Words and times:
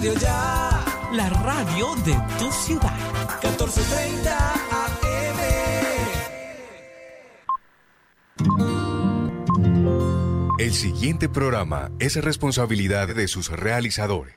Radio 0.00 0.14
Ya. 0.18 0.82
La 1.12 1.28
radio 1.28 1.94
de 2.06 2.16
tu 2.38 2.50
ciudad. 2.50 2.96
1430 3.42 4.54
AM. 4.72 5.38
El 10.58 10.72
siguiente 10.72 11.28
programa 11.28 11.90
es 11.98 12.16
responsabilidad 12.16 13.14
de 13.14 13.28
sus 13.28 13.50
realizadores. 13.50 14.36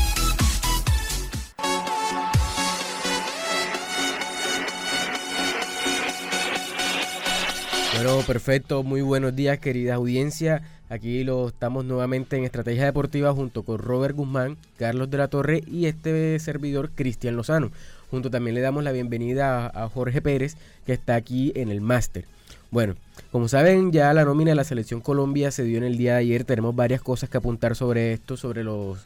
Bueno, 8.03 8.23
perfecto. 8.25 8.81
Muy 8.81 9.03
buenos 9.03 9.35
días, 9.35 9.59
querida 9.59 9.93
audiencia. 9.93 10.63
Aquí 10.89 11.23
lo 11.23 11.49
estamos 11.49 11.85
nuevamente 11.85 12.35
en 12.35 12.45
Estrategia 12.45 12.85
Deportiva 12.85 13.31
junto 13.31 13.61
con 13.61 13.77
Robert 13.77 14.15
Guzmán, 14.15 14.57
Carlos 14.79 15.11
de 15.11 15.19
la 15.19 15.27
Torre 15.27 15.63
y 15.67 15.85
este 15.85 16.39
servidor 16.39 16.89
Cristian 16.95 17.35
Lozano. 17.35 17.69
Junto 18.09 18.31
también 18.31 18.55
le 18.55 18.61
damos 18.61 18.83
la 18.83 18.91
bienvenida 18.91 19.67
a, 19.67 19.87
Jorge 19.87 20.19
Pérez, 20.19 20.57
que 20.83 20.93
está 20.93 21.13
aquí 21.13 21.53
en 21.55 21.69
el 21.69 21.79
máster. 21.79 22.25
Bueno, 22.71 22.95
como 23.31 23.47
saben, 23.47 23.91
ya 23.91 24.11
la 24.15 24.25
nómina 24.25 24.49
de 24.49 24.55
la 24.55 24.63
Selección 24.63 25.01
Colombia 25.01 25.51
se 25.51 25.63
dio 25.63 25.77
en 25.77 25.83
el 25.83 25.99
día 25.99 26.13
de 26.13 26.21
ayer. 26.21 26.43
Tenemos 26.43 26.75
varias 26.75 27.01
cosas 27.03 27.29
que 27.29 27.37
apuntar 27.37 27.75
sobre 27.75 28.13
esto, 28.13 28.35
sobre 28.35 28.63
los, 28.63 28.97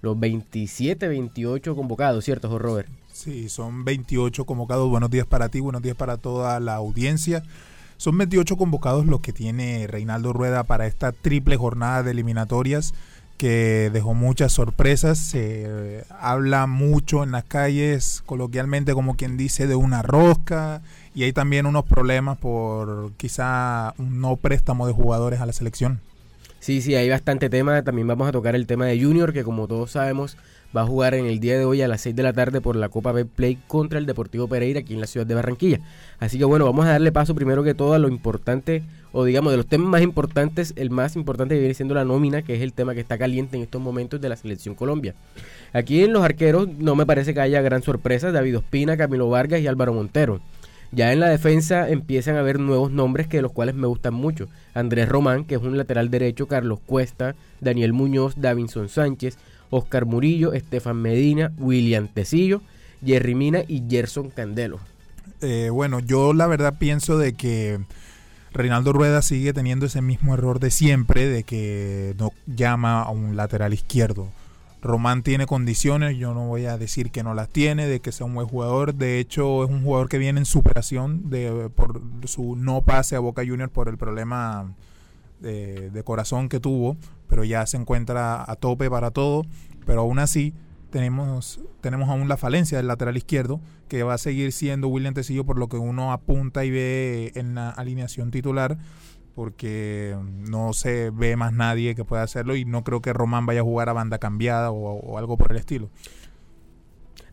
los 0.00 0.20
27, 0.20 1.08
28 1.08 1.74
convocados, 1.74 2.24
¿cierto, 2.24 2.48
Jorge 2.48 2.68
Robert? 2.68 2.88
Sí, 3.12 3.48
son 3.48 3.84
28 3.84 4.44
convocados. 4.44 4.88
Buenos 4.88 5.10
días 5.10 5.26
para 5.26 5.48
ti, 5.48 5.58
buenos 5.58 5.82
días 5.82 5.96
para 5.96 6.18
toda 6.18 6.60
la 6.60 6.76
audiencia. 6.76 7.42
Son 7.96 8.18
28 8.18 8.56
convocados 8.56 9.06
los 9.06 9.20
que 9.20 9.32
tiene 9.32 9.86
Reinaldo 9.86 10.32
Rueda 10.32 10.64
para 10.64 10.86
esta 10.86 11.12
triple 11.12 11.56
jornada 11.56 12.02
de 12.02 12.10
eliminatorias 12.10 12.94
que 13.36 13.90
dejó 13.92 14.14
muchas 14.14 14.52
sorpresas. 14.52 15.18
Se 15.18 16.04
habla 16.20 16.66
mucho 16.66 17.22
en 17.22 17.32
las 17.32 17.44
calles, 17.44 18.22
coloquialmente 18.26 18.94
como 18.94 19.16
quien 19.16 19.36
dice, 19.36 19.66
de 19.66 19.74
una 19.74 20.02
rosca. 20.02 20.82
Y 21.14 21.24
hay 21.24 21.32
también 21.32 21.66
unos 21.66 21.84
problemas 21.84 22.38
por 22.38 23.12
quizá 23.16 23.94
un 23.98 24.20
no 24.20 24.36
préstamo 24.36 24.86
de 24.86 24.92
jugadores 24.92 25.40
a 25.40 25.46
la 25.46 25.52
selección. 25.52 26.00
Sí, 26.64 26.80
sí, 26.80 26.94
hay 26.94 27.10
bastante 27.10 27.50
tema. 27.50 27.82
También 27.82 28.08
vamos 28.08 28.26
a 28.26 28.32
tocar 28.32 28.54
el 28.54 28.66
tema 28.66 28.86
de 28.86 28.98
Junior, 28.98 29.34
que 29.34 29.44
como 29.44 29.68
todos 29.68 29.90
sabemos 29.90 30.38
va 30.74 30.80
a 30.80 30.86
jugar 30.86 31.12
en 31.12 31.26
el 31.26 31.38
día 31.38 31.58
de 31.58 31.66
hoy 31.66 31.82
a 31.82 31.88
las 31.88 32.00
6 32.00 32.16
de 32.16 32.22
la 32.22 32.32
tarde 32.32 32.62
por 32.62 32.74
la 32.74 32.88
Copa 32.88 33.12
Play 33.36 33.58
contra 33.66 33.98
el 33.98 34.06
Deportivo 34.06 34.48
Pereira 34.48 34.80
aquí 34.80 34.94
en 34.94 35.00
la 35.02 35.06
ciudad 35.06 35.26
de 35.26 35.34
Barranquilla. 35.34 35.80
Así 36.20 36.38
que 36.38 36.46
bueno, 36.46 36.64
vamos 36.64 36.86
a 36.86 36.92
darle 36.92 37.12
paso 37.12 37.34
primero 37.34 37.64
que 37.64 37.74
todo 37.74 37.92
a 37.92 37.98
lo 37.98 38.08
importante, 38.08 38.82
o 39.12 39.26
digamos 39.26 39.52
de 39.52 39.58
los 39.58 39.66
temas 39.66 39.88
más 39.88 40.00
importantes, 40.00 40.72
el 40.76 40.88
más 40.88 41.16
importante 41.16 41.58
viene 41.58 41.74
siendo 41.74 41.94
la 41.94 42.06
nómina, 42.06 42.40
que 42.40 42.56
es 42.56 42.62
el 42.62 42.72
tema 42.72 42.94
que 42.94 43.00
está 43.00 43.18
caliente 43.18 43.58
en 43.58 43.64
estos 43.64 43.82
momentos 43.82 44.18
de 44.22 44.30
la 44.30 44.36
Selección 44.36 44.74
Colombia. 44.74 45.14
Aquí 45.74 46.02
en 46.02 46.14
los 46.14 46.24
arqueros 46.24 46.66
no 46.66 46.96
me 46.96 47.04
parece 47.04 47.34
que 47.34 47.40
haya 47.40 47.60
gran 47.60 47.82
sorpresa, 47.82 48.32
David 48.32 48.56
Ospina, 48.56 48.96
Camilo 48.96 49.28
Vargas 49.28 49.60
y 49.60 49.66
Álvaro 49.66 49.92
Montero. 49.92 50.40
Ya 50.92 51.12
en 51.12 51.20
la 51.20 51.28
defensa 51.28 51.88
empiezan 51.88 52.36
a 52.36 52.40
haber 52.40 52.60
nuevos 52.60 52.90
nombres 52.90 53.26
que 53.26 53.42
los 53.42 53.52
cuales 53.52 53.74
me 53.74 53.86
gustan 53.86 54.14
mucho. 54.14 54.48
Andrés 54.74 55.08
Román, 55.08 55.44
que 55.44 55.56
es 55.56 55.62
un 55.62 55.76
lateral 55.76 56.10
derecho, 56.10 56.46
Carlos 56.46 56.78
Cuesta, 56.84 57.34
Daniel 57.60 57.92
Muñoz, 57.92 58.34
Davinson 58.36 58.88
Sánchez, 58.88 59.38
Oscar 59.70 60.06
Murillo, 60.06 60.52
Estefan 60.52 60.96
Medina, 60.96 61.52
William 61.58 62.08
Tecillo, 62.08 62.62
Jerry 63.04 63.34
Mina 63.34 63.62
y 63.66 63.82
Gerson 63.88 64.30
Candelo. 64.30 64.78
Eh, 65.40 65.70
bueno, 65.70 66.00
yo 66.00 66.32
la 66.32 66.46
verdad 66.46 66.78
pienso 66.78 67.18
de 67.18 67.34
que 67.34 67.80
Reinaldo 68.52 68.92
Rueda 68.92 69.20
sigue 69.20 69.52
teniendo 69.52 69.86
ese 69.86 70.00
mismo 70.00 70.34
error 70.34 70.60
de 70.60 70.70
siempre, 70.70 71.28
de 71.28 71.42
que 71.42 72.14
no 72.18 72.32
llama 72.46 73.02
a 73.02 73.10
un 73.10 73.36
lateral 73.36 73.74
izquierdo. 73.74 74.28
Román 74.84 75.22
tiene 75.22 75.46
condiciones, 75.46 76.18
yo 76.18 76.34
no 76.34 76.46
voy 76.46 76.66
a 76.66 76.76
decir 76.76 77.10
que 77.10 77.22
no 77.22 77.32
las 77.32 77.48
tiene, 77.48 77.86
de 77.86 78.00
que 78.00 78.12
sea 78.12 78.26
un 78.26 78.34
buen 78.34 78.46
jugador. 78.46 78.94
De 78.94 79.18
hecho, 79.18 79.64
es 79.64 79.70
un 79.70 79.82
jugador 79.82 80.10
que 80.10 80.18
viene 80.18 80.40
en 80.40 80.44
superación 80.44 81.30
de, 81.30 81.70
por 81.74 82.02
su 82.26 82.54
no 82.54 82.82
pase 82.82 83.16
a 83.16 83.20
Boca 83.20 83.42
Juniors 83.46 83.72
por 83.72 83.88
el 83.88 83.96
problema 83.96 84.74
de, 85.40 86.02
corazón 86.04 86.50
que 86.50 86.60
tuvo, 86.60 86.98
pero 87.28 87.44
ya 87.44 87.64
se 87.64 87.78
encuentra 87.78 88.44
a 88.48 88.56
tope 88.56 88.90
para 88.90 89.10
todo. 89.10 89.46
Pero 89.86 90.02
aún 90.02 90.18
así, 90.18 90.52
tenemos, 90.90 91.60
tenemos 91.80 92.10
aún 92.10 92.28
la 92.28 92.36
falencia 92.36 92.76
del 92.76 92.86
lateral 92.86 93.16
izquierdo, 93.16 93.62
que 93.88 94.02
va 94.02 94.12
a 94.12 94.18
seguir 94.18 94.52
siendo 94.52 94.88
William 94.88 95.14
Tecillo 95.14 95.44
por 95.44 95.58
lo 95.58 95.70
que 95.70 95.78
uno 95.78 96.12
apunta 96.12 96.62
y 96.62 96.70
ve 96.70 97.32
en 97.36 97.54
la 97.54 97.70
alineación 97.70 98.30
titular, 98.30 98.76
porque 99.34 100.16
no 100.48 100.72
se 100.72 101.10
ve 101.10 101.36
más 101.36 101.52
nadie 101.52 101.94
que 101.94 102.04
pueda 102.04 102.22
hacerlo 102.22 102.56
y 102.56 102.64
no 102.64 102.84
creo 102.84 103.02
que 103.02 103.12
Román 103.12 103.46
vaya 103.46 103.60
a 103.60 103.64
jugar 103.64 103.88
a 103.88 103.92
banda 103.92 104.18
cambiada 104.18 104.70
o 104.70 105.18
algo 105.18 105.36
por 105.36 105.52
el 105.52 105.58
estilo. 105.58 105.90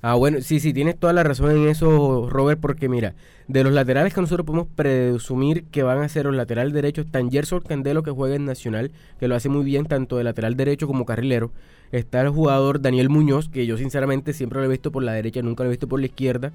Ah, 0.04 0.16
bueno, 0.16 0.42
sí, 0.42 0.60
sí, 0.60 0.74
tienes 0.74 0.98
toda 0.98 1.14
la 1.14 1.22
razón 1.24 1.52
en 1.52 1.68
eso, 1.68 2.28
Robert, 2.28 2.60
porque 2.60 2.90
mira, 2.90 3.14
de 3.48 3.64
los 3.64 3.72
laterales 3.72 4.16
que 4.16 4.22
nosotros 4.22 4.48
podemos 4.48 4.68
presumir 4.76 5.66
que 5.66 5.84
van 5.84 6.02
a 6.02 6.10
ser 6.10 6.26
los 6.26 6.34
laterales 6.34 6.74
derechos, 6.74 7.06
están 7.06 7.30
Gerson 7.30 7.62
Candelo, 7.62 8.02
que 8.02 8.10
juega 8.10 8.36
en 8.36 8.46
Nacional, 8.46 8.92
que 9.20 9.28
lo 9.28 9.36
hace 9.36 9.48
muy 9.50 9.64
bien 9.64 9.86
tanto 9.86 10.18
de 10.18 10.24
lateral 10.24 10.56
derecho 10.56 10.88
como 10.88 11.06
carrilero. 11.06 11.52
Está 11.92 12.22
el 12.22 12.30
jugador 12.30 12.82
Daniel 12.82 13.10
Muñoz, 13.10 13.50
que 13.50 13.68
yo 13.68 13.78
sinceramente 13.78 14.34
siempre 14.34 14.60
lo 14.60 14.66
he 14.66 14.70
visto 14.70 14.92
por 14.92 15.04
la 15.04 15.14
derecha, 15.14 15.44
nunca 15.44 15.64
lo 15.64 15.70
he 15.70 15.74
visto 15.74 15.88
por 15.88 16.00
la 16.00 16.08
izquierda. 16.08 16.52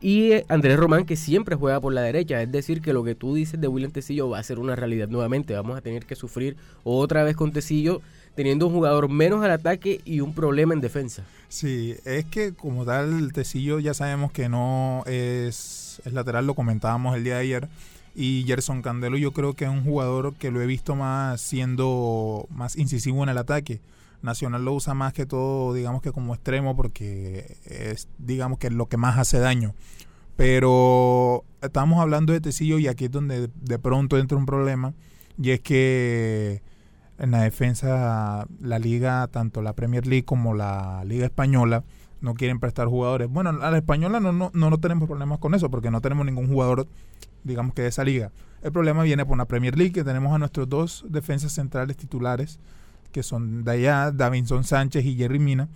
Y 0.00 0.32
Andrés 0.48 0.76
Román, 0.76 1.06
que 1.06 1.16
siempre 1.16 1.56
juega 1.56 1.80
por 1.80 1.92
la 1.92 2.02
derecha. 2.02 2.42
Es 2.42 2.52
decir, 2.52 2.82
que 2.82 2.92
lo 2.92 3.02
que 3.02 3.14
tú 3.14 3.34
dices 3.34 3.60
de 3.60 3.68
William 3.68 3.92
Tecillo 3.92 4.28
va 4.28 4.38
a 4.38 4.42
ser 4.42 4.58
una 4.58 4.76
realidad 4.76 5.08
nuevamente. 5.08 5.54
Vamos 5.54 5.78
a 5.78 5.80
tener 5.80 6.04
que 6.04 6.14
sufrir 6.14 6.56
otra 6.84 7.24
vez 7.24 7.34
con 7.34 7.52
Tecillo 7.52 8.02
teniendo 8.34 8.66
un 8.66 8.74
jugador 8.74 9.08
menos 9.08 9.42
al 9.42 9.50
ataque 9.50 10.00
y 10.04 10.20
un 10.20 10.34
problema 10.34 10.74
en 10.74 10.80
defensa. 10.80 11.24
Sí, 11.48 11.94
es 12.04 12.26
que 12.26 12.52
como 12.52 12.84
tal 12.84 13.32
Tecillo 13.32 13.78
ya 13.78 13.94
sabemos 13.94 14.30
que 14.30 14.48
no 14.50 15.02
es, 15.06 16.02
es 16.04 16.12
lateral, 16.12 16.46
lo 16.46 16.54
comentábamos 16.54 17.16
el 17.16 17.24
día 17.24 17.36
de 17.36 17.40
ayer. 17.40 17.68
Y 18.14 18.44
Gerson 18.46 18.82
Candelo 18.82 19.16
yo 19.16 19.32
creo 19.32 19.54
que 19.54 19.64
es 19.64 19.70
un 19.70 19.84
jugador 19.84 20.34
que 20.34 20.50
lo 20.50 20.60
he 20.60 20.66
visto 20.66 20.94
más 20.94 21.40
siendo 21.40 22.46
más 22.50 22.76
incisivo 22.76 23.22
en 23.22 23.30
el 23.30 23.38
ataque. 23.38 23.80
Nacional 24.22 24.64
lo 24.64 24.72
usa 24.72 24.94
más 24.94 25.12
que 25.12 25.26
todo, 25.26 25.74
digamos 25.74 26.02
que 26.02 26.12
como 26.12 26.34
extremo, 26.34 26.76
porque 26.76 27.56
es, 27.64 28.08
digamos 28.18 28.58
que 28.58 28.70
lo 28.70 28.86
que 28.86 28.96
más 28.96 29.18
hace 29.18 29.38
daño. 29.38 29.74
Pero 30.36 31.44
estamos 31.62 32.00
hablando 32.00 32.32
de 32.32 32.40
Tecillo 32.40 32.78
y 32.78 32.88
aquí 32.88 33.06
es 33.06 33.10
donde 33.10 33.48
de 33.54 33.78
pronto 33.78 34.18
entra 34.18 34.36
un 34.36 34.46
problema. 34.46 34.94
Y 35.40 35.50
es 35.50 35.60
que 35.60 36.62
en 37.18 37.30
la 37.30 37.42
defensa 37.42 38.46
la 38.60 38.78
liga, 38.78 39.26
tanto 39.28 39.62
la 39.62 39.74
Premier 39.74 40.06
League 40.06 40.24
como 40.24 40.54
la 40.54 41.02
Liga 41.04 41.24
Española, 41.24 41.84
no 42.20 42.34
quieren 42.34 42.60
prestar 42.60 42.88
jugadores. 42.88 43.28
Bueno, 43.28 43.50
a 43.50 43.70
la 43.70 43.76
española 43.76 44.20
no, 44.20 44.32
no, 44.32 44.50
no, 44.52 44.78
tenemos 44.78 45.08
problemas 45.08 45.38
con 45.38 45.54
eso, 45.54 45.70
porque 45.70 45.90
no 45.90 46.00
tenemos 46.00 46.26
ningún 46.26 46.48
jugador, 46.48 46.86
digamos 47.44 47.74
que 47.74 47.82
de 47.82 47.88
esa 47.88 48.04
liga. 48.04 48.32
El 48.62 48.72
problema 48.72 49.02
viene 49.02 49.24
por 49.24 49.38
la 49.38 49.44
Premier 49.44 49.76
League, 49.76 49.92
que 49.92 50.04
tenemos 50.04 50.34
a 50.34 50.38
nuestros 50.38 50.68
dos 50.68 51.04
defensas 51.08 51.52
centrales 51.52 51.96
titulares, 51.96 52.58
que 53.08 53.22
son 53.22 53.64
Daya, 53.64 54.10
Davinson 54.12 54.64
Sánchez 54.64 55.04
y 55.04 55.16
Jerry 55.16 55.38
Mina, 55.38 55.68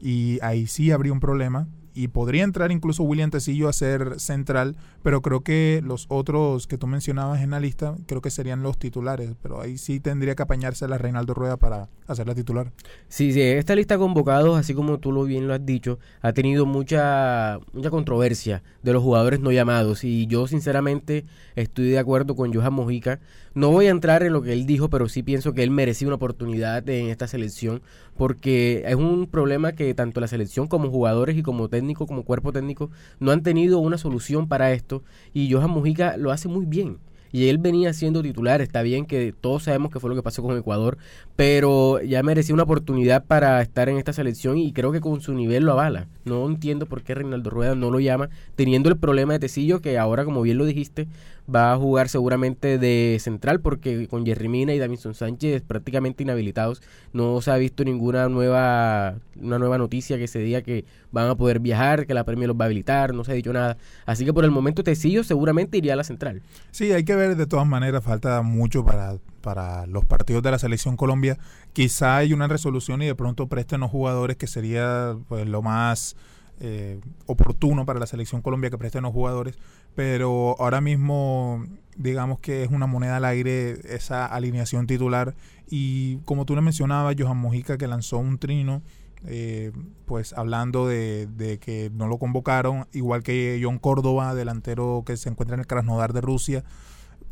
y 0.00 0.38
ahí 0.42 0.66
sí 0.66 0.90
habría 0.90 1.12
un 1.12 1.20
problema 1.20 1.68
y 1.98 2.06
podría 2.06 2.44
entrar 2.44 2.70
incluso 2.70 3.02
William 3.02 3.28
Tecillo 3.28 3.68
a 3.68 3.72
ser 3.72 4.20
central, 4.20 4.76
pero 5.02 5.20
creo 5.20 5.40
que 5.40 5.82
los 5.84 6.06
otros 6.08 6.68
que 6.68 6.78
tú 6.78 6.86
mencionabas 6.86 7.42
en 7.42 7.50
la 7.50 7.58
lista, 7.58 7.96
creo 8.06 8.22
que 8.22 8.30
serían 8.30 8.62
los 8.62 8.78
titulares, 8.78 9.32
pero 9.42 9.60
ahí 9.60 9.78
sí 9.78 9.98
tendría 9.98 10.36
que 10.36 10.44
apañarse 10.44 10.86
la 10.86 10.96
Reinaldo 10.96 11.34
Rueda 11.34 11.56
para 11.56 11.88
hacer 12.06 12.28
la 12.28 12.36
titular. 12.36 12.70
Sí, 13.08 13.32
sí, 13.32 13.40
esta 13.42 13.74
lista 13.74 13.94
de 13.94 13.98
convocados, 13.98 14.56
así 14.56 14.74
como 14.74 14.98
tú 14.98 15.10
lo 15.10 15.24
bien 15.24 15.48
lo 15.48 15.54
has 15.54 15.66
dicho, 15.66 15.98
ha 16.20 16.32
tenido 16.32 16.66
mucha, 16.66 17.58
mucha 17.72 17.90
controversia 17.90 18.62
de 18.84 18.92
los 18.92 19.02
jugadores 19.02 19.40
no 19.40 19.50
llamados 19.50 20.04
y 20.04 20.28
yo 20.28 20.46
sinceramente 20.46 21.24
estoy 21.56 21.88
de 21.88 21.98
acuerdo 21.98 22.36
con 22.36 22.54
Johan 22.54 22.74
Mojica. 22.74 23.18
No 23.58 23.72
voy 23.72 23.88
a 23.88 23.90
entrar 23.90 24.22
en 24.22 24.32
lo 24.32 24.40
que 24.40 24.52
él 24.52 24.66
dijo, 24.66 24.88
pero 24.88 25.08
sí 25.08 25.24
pienso 25.24 25.52
que 25.52 25.64
él 25.64 25.72
merecía 25.72 26.06
una 26.06 26.14
oportunidad 26.14 26.88
en 26.88 27.08
esta 27.08 27.26
selección 27.26 27.82
porque 28.16 28.84
es 28.86 28.94
un 28.94 29.26
problema 29.26 29.72
que 29.72 29.92
tanto 29.94 30.20
la 30.20 30.28
selección 30.28 30.68
como 30.68 30.90
jugadores 30.90 31.36
y 31.36 31.42
como 31.42 31.68
técnicos 31.68 32.06
como 32.06 32.22
cuerpo 32.22 32.52
técnico, 32.52 32.92
no 33.18 33.32
han 33.32 33.42
tenido 33.42 33.80
una 33.80 33.98
solución 33.98 34.46
para 34.46 34.70
esto 34.70 35.02
y 35.34 35.52
Johan 35.52 35.70
Mujica 35.70 36.16
lo 36.16 36.30
hace 36.30 36.46
muy 36.46 36.66
bien. 36.66 36.98
Y 37.32 37.48
él 37.48 37.58
venía 37.58 37.92
siendo 37.92 38.22
titular. 38.22 38.60
Está 38.60 38.82
bien 38.82 39.06
que 39.06 39.34
todos 39.38 39.64
sabemos 39.64 39.90
que 39.90 40.00
fue 40.00 40.10
lo 40.10 40.16
que 40.16 40.22
pasó 40.22 40.42
con 40.42 40.56
Ecuador, 40.56 40.98
pero 41.36 42.00
ya 42.02 42.22
merecía 42.22 42.54
una 42.54 42.64
oportunidad 42.64 43.24
para 43.24 43.60
estar 43.62 43.88
en 43.88 43.98
esta 43.98 44.12
selección 44.12 44.58
y 44.58 44.72
creo 44.72 44.92
que 44.92 45.00
con 45.00 45.20
su 45.20 45.34
nivel 45.34 45.64
lo 45.64 45.72
avala. 45.72 46.06
No 46.24 46.46
entiendo 46.46 46.86
por 46.86 47.02
qué 47.02 47.14
Reinaldo 47.14 47.50
Rueda 47.50 47.74
no 47.74 47.90
lo 47.90 48.00
llama, 48.00 48.28
teniendo 48.56 48.88
el 48.88 48.96
problema 48.96 49.34
de 49.34 49.38
Tecillo, 49.40 49.80
que 49.80 49.98
ahora, 49.98 50.24
como 50.24 50.42
bien 50.42 50.58
lo 50.58 50.64
dijiste, 50.64 51.08
va 51.52 51.72
a 51.72 51.76
jugar 51.76 52.08
seguramente 52.08 52.78
de 52.78 53.16
central, 53.20 53.60
porque 53.60 54.06
con 54.06 54.26
Jerry 54.26 54.48
Mina 54.48 54.74
y 54.74 54.78
Davinson 54.78 55.14
Sánchez 55.14 55.62
prácticamente 55.62 56.22
inhabilitados, 56.22 56.82
no 57.12 57.40
se 57.40 57.50
ha 57.50 57.56
visto 57.56 57.84
ninguna 57.84 58.28
nueva, 58.28 59.16
una 59.40 59.58
nueva 59.58 59.78
noticia 59.78 60.18
que 60.18 60.28
se 60.28 60.40
diga 60.40 60.60
que 60.62 60.84
van 61.10 61.28
a 61.30 61.36
poder 61.36 61.60
viajar, 61.60 62.06
que 62.06 62.12
la 62.12 62.24
premia 62.24 62.48
los 62.48 62.56
va 62.56 62.64
a 62.64 62.66
habilitar, 62.66 63.14
no 63.14 63.24
se 63.24 63.32
ha 63.32 63.34
dicho 63.34 63.52
nada. 63.52 63.78
Así 64.04 64.24
que 64.24 64.32
por 64.34 64.44
el 64.44 64.50
momento 64.50 64.84
Tecillo 64.84 65.24
seguramente 65.24 65.78
iría 65.78 65.94
a 65.94 65.96
la 65.96 66.04
central. 66.04 66.42
Sí, 66.70 66.92
hay 66.92 67.04
que 67.04 67.14
ver 67.18 67.36
de 67.36 67.46
todas 67.46 67.66
maneras, 67.66 68.02
falta 68.02 68.40
mucho 68.42 68.84
para, 68.84 69.16
para 69.42 69.86
los 69.86 70.04
partidos 70.04 70.42
de 70.42 70.50
la 70.50 70.58
selección 70.58 70.96
Colombia. 70.96 71.38
Quizá 71.72 72.16
hay 72.16 72.32
una 72.32 72.48
resolución 72.48 73.02
y 73.02 73.06
de 73.06 73.14
pronto 73.14 73.48
presten 73.48 73.80
los 73.80 73.90
jugadores 73.90 74.36
que 74.36 74.46
sería 74.46 75.16
pues 75.28 75.46
lo 75.46 75.60
más 75.60 76.16
eh, 76.60 77.00
oportuno 77.26 77.84
para 77.84 78.00
la 78.00 78.06
selección 78.06 78.42
Colombia 78.42 78.70
que 78.70 78.78
presten 78.78 79.02
los 79.02 79.12
jugadores, 79.12 79.58
pero 79.94 80.56
ahora 80.58 80.80
mismo 80.80 81.64
digamos 81.96 82.40
que 82.40 82.64
es 82.64 82.70
una 82.70 82.86
moneda 82.86 83.18
al 83.18 83.24
aire 83.24 83.78
esa 83.94 84.26
alineación 84.26 84.86
titular. 84.86 85.34
Y 85.68 86.16
como 86.18 86.46
tú 86.46 86.54
le 86.54 86.62
mencionabas, 86.62 87.14
Johan 87.18 87.36
Mojica 87.36 87.76
que 87.76 87.86
lanzó 87.86 88.18
un 88.18 88.38
trino 88.38 88.82
eh, 89.26 89.72
pues 90.06 90.32
hablando 90.32 90.86
de, 90.86 91.26
de, 91.26 91.58
que 91.58 91.90
no 91.92 92.06
lo 92.06 92.18
convocaron, 92.18 92.86
igual 92.92 93.22
que 93.22 93.60
John 93.62 93.78
Córdoba, 93.78 94.34
delantero 94.34 95.02
que 95.04 95.16
se 95.16 95.28
encuentra 95.28 95.54
en 95.54 95.60
el 95.60 95.66
Krasnodar 95.66 96.12
de 96.12 96.20
Rusia, 96.20 96.64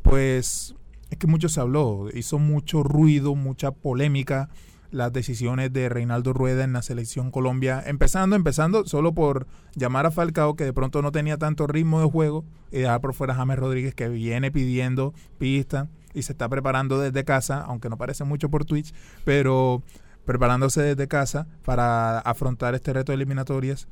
pues 0.08 0.76
es 1.10 1.18
que 1.18 1.26
mucho 1.26 1.48
se 1.48 1.60
habló, 1.60 2.08
hizo 2.14 2.38
mucho 2.38 2.82
ruido, 2.82 3.34
mucha 3.34 3.72
polémica 3.72 4.48
las 4.92 5.12
decisiones 5.12 5.72
de 5.72 5.88
Reinaldo 5.88 6.32
Rueda 6.32 6.62
en 6.62 6.72
la 6.72 6.80
selección 6.80 7.32
Colombia, 7.32 7.82
empezando, 7.84 8.36
empezando 8.36 8.86
solo 8.86 9.12
por 9.14 9.46
llamar 9.74 10.06
a 10.06 10.12
Falcao, 10.12 10.54
que 10.54 10.64
de 10.64 10.72
pronto 10.72 11.02
no 11.02 11.10
tenía 11.10 11.38
tanto 11.38 11.66
ritmo 11.66 12.00
de 12.00 12.06
juego, 12.06 12.44
y 12.70 12.78
dejar 12.78 13.00
por 13.00 13.14
fuera 13.14 13.34
a 13.34 13.36
James 13.36 13.58
Rodríguez, 13.58 13.94
que 13.94 14.08
viene 14.08 14.52
pidiendo 14.52 15.12
pista 15.38 15.88
y 16.14 16.22
se 16.22 16.32
está 16.32 16.48
preparando 16.48 17.00
desde 17.00 17.24
casa, 17.24 17.62
aunque 17.62 17.90
no 17.90 17.98
parece 17.98 18.22
mucho 18.24 18.48
por 18.48 18.64
Twitch, 18.64 18.94
pero 19.24 19.82
preparándose 20.24 20.82
desde 20.82 21.08
casa 21.08 21.46
para 21.64 22.20
afrontar 22.20 22.74
este 22.74 22.92
reto 22.92 23.12
de 23.12 23.16
eliminatorias. 23.16 23.88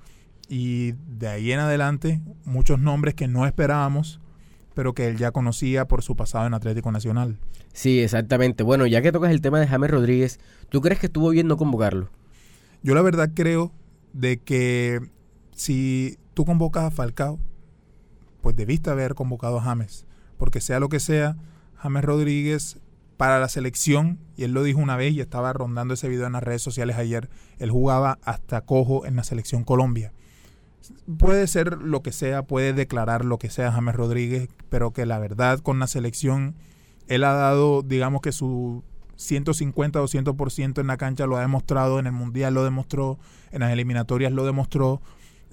Y 0.48 0.92
de 0.92 1.28
ahí 1.28 1.52
en 1.52 1.60
adelante, 1.60 2.22
muchos 2.44 2.78
nombres 2.78 3.14
que 3.14 3.28
no 3.28 3.46
esperábamos, 3.46 4.20
pero 4.74 4.92
que 4.92 5.08
él 5.08 5.16
ya 5.16 5.30
conocía 5.30 5.86
por 5.86 6.02
su 6.02 6.16
pasado 6.16 6.46
en 6.46 6.54
Atlético 6.54 6.92
Nacional. 6.92 7.38
Sí, 7.72 8.00
exactamente. 8.00 8.62
Bueno, 8.62 8.86
ya 8.86 9.02
que 9.02 9.12
tocas 9.12 9.30
el 9.30 9.40
tema 9.40 9.60
de 9.60 9.66
James 9.66 9.90
Rodríguez, 9.90 10.40
¿tú 10.68 10.80
crees 10.80 11.00
que 11.00 11.06
estuvo 11.06 11.30
bien 11.30 11.46
no 11.46 11.56
convocarlo? 11.56 12.10
Yo 12.82 12.94
la 12.94 13.02
verdad 13.02 13.30
creo 13.34 13.72
de 14.12 14.38
que 14.38 15.00
si 15.52 16.18
tú 16.34 16.44
convocas 16.44 16.84
a 16.84 16.90
Falcao, 16.90 17.38
pues 18.42 18.56
debiste 18.56 18.90
haber 18.90 19.14
convocado 19.14 19.58
a 19.58 19.62
James, 19.62 20.06
porque 20.36 20.60
sea 20.60 20.80
lo 20.80 20.88
que 20.88 21.00
sea, 21.00 21.36
James 21.76 22.04
Rodríguez 22.04 22.78
para 23.16 23.38
la 23.38 23.48
selección, 23.48 24.18
y 24.36 24.42
él 24.42 24.52
lo 24.52 24.64
dijo 24.64 24.80
una 24.80 24.96
vez 24.96 25.14
y 25.14 25.20
estaba 25.20 25.52
rondando 25.52 25.94
ese 25.94 26.08
video 26.08 26.26
en 26.26 26.32
las 26.32 26.42
redes 26.42 26.62
sociales 26.62 26.96
ayer, 26.96 27.30
él 27.58 27.70
jugaba 27.70 28.18
hasta 28.22 28.60
cojo 28.60 29.06
en 29.06 29.16
la 29.16 29.24
selección 29.24 29.64
Colombia 29.64 30.12
puede 31.18 31.46
ser 31.46 31.78
lo 31.78 32.02
que 32.02 32.12
sea, 32.12 32.42
puede 32.42 32.72
declarar 32.72 33.24
lo 33.24 33.38
que 33.38 33.50
sea 33.50 33.72
James 33.72 33.94
Rodríguez, 33.94 34.48
pero 34.68 34.92
que 34.92 35.06
la 35.06 35.18
verdad 35.18 35.60
con 35.60 35.78
la 35.78 35.86
selección 35.86 36.54
él 37.06 37.24
ha 37.24 37.32
dado, 37.32 37.82
digamos 37.82 38.22
que 38.22 38.32
su 38.32 38.82
150 39.16 40.00
o 40.00 40.06
200% 40.06 40.80
en 40.80 40.86
la 40.86 40.96
cancha 40.96 41.26
lo 41.26 41.36
ha 41.36 41.40
demostrado, 41.40 41.98
en 41.98 42.06
el 42.06 42.12
Mundial 42.12 42.54
lo 42.54 42.64
demostró, 42.64 43.18
en 43.52 43.60
las 43.60 43.72
eliminatorias 43.72 44.32
lo 44.32 44.44
demostró. 44.44 45.00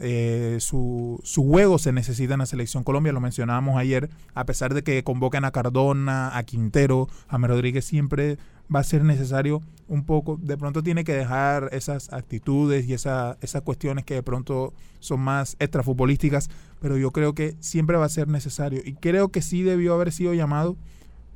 Eh, 0.04 0.57
su, 0.60 1.19
su 1.24 1.44
juego 1.44 1.78
se 1.78 1.92
necesita 1.92 2.33
en 2.33 2.39
la 2.39 2.45
selección 2.48 2.83
Colombia, 2.83 3.13
lo 3.13 3.22
mencionábamos 3.22 3.78
ayer, 3.78 4.10
a 4.33 4.45
pesar 4.45 4.74
de 4.74 4.83
que 4.83 5.04
convocan 5.04 5.45
a 5.45 5.51
Cardona, 5.51 6.36
a 6.36 6.44
Quintero, 6.44 7.07
James 7.28 7.50
Rodríguez 7.50 7.86
siempre 7.86 8.38
va 8.73 8.79
a 8.79 8.83
ser 8.83 9.03
necesario 9.03 9.62
un 9.88 10.06
poco, 10.06 10.38
de 10.41 10.57
pronto 10.57 10.81
tiene 10.81 11.03
que 11.03 11.13
dejar 11.13 11.69
esas 11.73 12.13
actitudes 12.13 12.88
y 12.88 12.94
esa, 12.94 13.38
esas 13.41 13.62
cuestiones 13.63 14.06
que 14.06 14.13
de 14.13 14.23
pronto 14.23 14.73
son 15.00 15.19
más 15.19 15.57
extrafutbolísticas, 15.59 16.50
pero 16.79 16.97
yo 16.97 17.12
creo 17.12 17.35
que 17.35 17.56
siempre 17.59 17.97
va 17.97 18.06
a 18.06 18.09
ser 18.09 18.29
necesario 18.29 18.81
y 18.85 18.94
creo 18.94 19.29
que 19.29 19.41
sí 19.41 19.63
debió 19.63 19.94
haber 19.94 20.13
sido 20.13 20.33
llamado, 20.33 20.77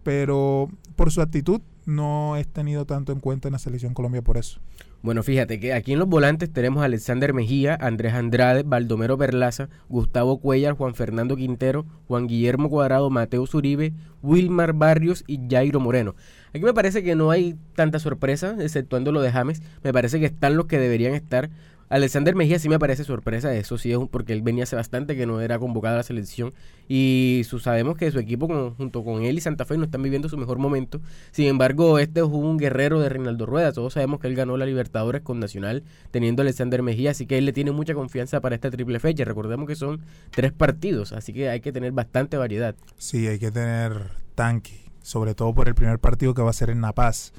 pero 0.03 0.69
por 0.95 1.11
su 1.11 1.21
actitud 1.21 1.61
no 1.85 2.37
es 2.37 2.47
tenido 2.47 2.85
tanto 2.85 3.11
en 3.11 3.19
cuenta 3.19 3.49
en 3.49 3.53
la 3.53 3.59
selección 3.59 3.93
Colombia 3.93 4.21
por 4.21 4.37
eso. 4.37 4.61
Bueno, 5.05 5.21
fíjate 5.21 5.59
que 5.59 5.71
aquí 5.71 5.93
en 5.93 5.99
los 5.99 6.07
volantes 6.07 6.51
tenemos 6.51 6.81
a 6.81 6.85
Alexander 6.85 7.31
Mejía, 7.31 7.77
Andrés 7.79 8.15
Andrade, 8.15 8.63
Baldomero 8.63 9.17
Berlaza, 9.17 9.69
Gustavo 9.87 10.39
Cuellar, 10.39 10.73
Juan 10.73 10.95
Fernando 10.95 11.35
Quintero, 11.35 11.85
Juan 12.07 12.25
Guillermo 12.25 12.71
Cuadrado, 12.71 13.11
Mateo 13.11 13.45
Zuribe, 13.45 13.93
Wilmar 14.23 14.73
Barrios 14.73 15.23
y 15.27 15.39
Jairo 15.47 15.79
Moreno. 15.79 16.15
Aquí 16.55 16.63
me 16.63 16.73
parece 16.73 17.03
que 17.03 17.13
no 17.13 17.29
hay 17.29 17.55
tanta 17.75 17.99
sorpresa, 17.99 18.55
exceptuando 18.59 19.11
lo 19.11 19.21
de 19.21 19.31
James. 19.31 19.61
Me 19.83 19.93
parece 19.93 20.19
que 20.19 20.25
están 20.25 20.57
los 20.57 20.65
que 20.65 20.79
deberían 20.79 21.13
estar. 21.13 21.51
Alexander 21.89 22.35
Mejía 22.35 22.59
sí 22.59 22.67
me 22.67 22.79
parece 22.79 23.03
sorpresa, 23.03 23.53
eso 23.55 23.77
sí 23.77 23.91
es 23.91 23.99
porque 24.09 24.33
él 24.33 24.41
venía 24.41 24.63
hace 24.63 24.75
bastante 24.75 25.15
que 25.15 25.25
no 25.25 25.41
era 25.41 25.59
convocado 25.59 25.95
a 25.95 25.97
la 25.97 26.03
selección 26.03 26.53
y 26.87 27.43
sabemos 27.61 27.97
que 27.97 28.09
su 28.11 28.19
equipo 28.19 28.73
junto 28.77 29.03
con 29.03 29.23
él 29.23 29.37
y 29.37 29.41
Santa 29.41 29.65
Fe 29.65 29.77
no 29.77 29.85
están 29.85 30.01
viviendo 30.01 30.27
su 30.27 30.37
mejor 30.37 30.57
momento. 30.57 30.99
Sin 31.31 31.47
embargo, 31.47 31.99
este 31.99 32.21
es 32.21 32.25
un 32.25 32.57
guerrero 32.57 32.99
de 32.99 33.09
Reinaldo 33.09 33.45
Rueda, 33.45 33.71
todos 33.71 33.93
sabemos 33.93 34.19
que 34.19 34.27
él 34.27 34.35
ganó 34.35 34.57
la 34.57 34.65
Libertadores 34.65 35.21
con 35.21 35.39
Nacional 35.39 35.83
teniendo 36.11 36.41
a 36.41 36.43
Alexander 36.43 36.81
Mejía, 36.81 37.11
así 37.11 37.25
que 37.27 37.37
él 37.37 37.45
le 37.45 37.53
tiene 37.53 37.71
mucha 37.71 37.93
confianza 37.93 38.41
para 38.41 38.55
esta 38.55 38.71
triple 38.71 38.99
fecha. 38.99 39.23
Recordemos 39.25 39.67
que 39.67 39.75
son 39.75 40.01
tres 40.31 40.51
partidos, 40.51 41.13
así 41.13 41.33
que 41.33 41.49
hay 41.49 41.61
que 41.61 41.71
tener 41.71 41.91
bastante 41.91 42.37
variedad. 42.37 42.75
Sí, 42.97 43.27
hay 43.27 43.39
que 43.39 43.51
tener 43.51 44.11
tanque 44.33 44.85
sobre 45.05 45.35
todo 45.35 45.53
por 45.53 45.67
el 45.67 45.75
primer 45.75 45.99
partido 45.99 46.33
que 46.33 46.41
va 46.41 46.49
a 46.49 46.53
ser 46.53 46.71
en 46.71 46.81
La 46.81 46.91
Paz. 46.91 47.31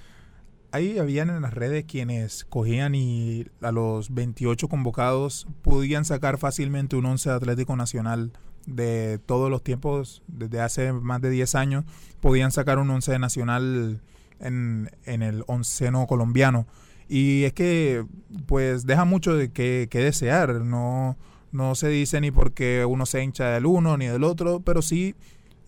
Ahí 0.72 0.98
habían 0.98 1.30
en 1.30 1.42
las 1.42 1.54
redes 1.54 1.84
quienes 1.84 2.44
cogían 2.44 2.94
y 2.94 3.46
a 3.62 3.72
los 3.72 4.12
28 4.12 4.68
convocados 4.68 5.46
podían 5.62 6.04
sacar 6.04 6.38
fácilmente 6.38 6.96
un 6.96 7.06
11 7.06 7.30
Atlético 7.30 7.76
Nacional 7.76 8.32
de 8.66 9.18
todos 9.24 9.50
los 9.50 9.62
tiempos, 9.62 10.22
desde 10.26 10.60
hace 10.60 10.92
más 10.92 11.20
de 11.20 11.30
10 11.30 11.54
años, 11.54 11.84
podían 12.20 12.50
sacar 12.50 12.78
un 12.78 12.90
11 12.90 13.18
nacional 13.18 14.00
en, 14.40 14.90
en 15.04 15.22
el 15.22 15.44
onceno 15.46 16.06
colombiano. 16.06 16.66
Y 17.08 17.44
es 17.44 17.52
que, 17.52 18.04
pues, 18.46 18.84
deja 18.84 19.04
mucho 19.04 19.34
de 19.36 19.52
que, 19.52 19.86
que 19.90 20.00
desear. 20.00 20.62
No, 20.62 21.17
no 21.52 21.74
se 21.74 21.88
dice 21.88 22.20
ni 22.20 22.31
porque 22.31 22.84
uno 22.84 23.06
se 23.06 23.22
hincha 23.22 23.50
del 23.50 23.67
uno 23.67 23.96
ni 23.96 24.06
del 24.06 24.24
otro, 24.24 24.60
pero 24.60 24.82
sí 24.82 25.14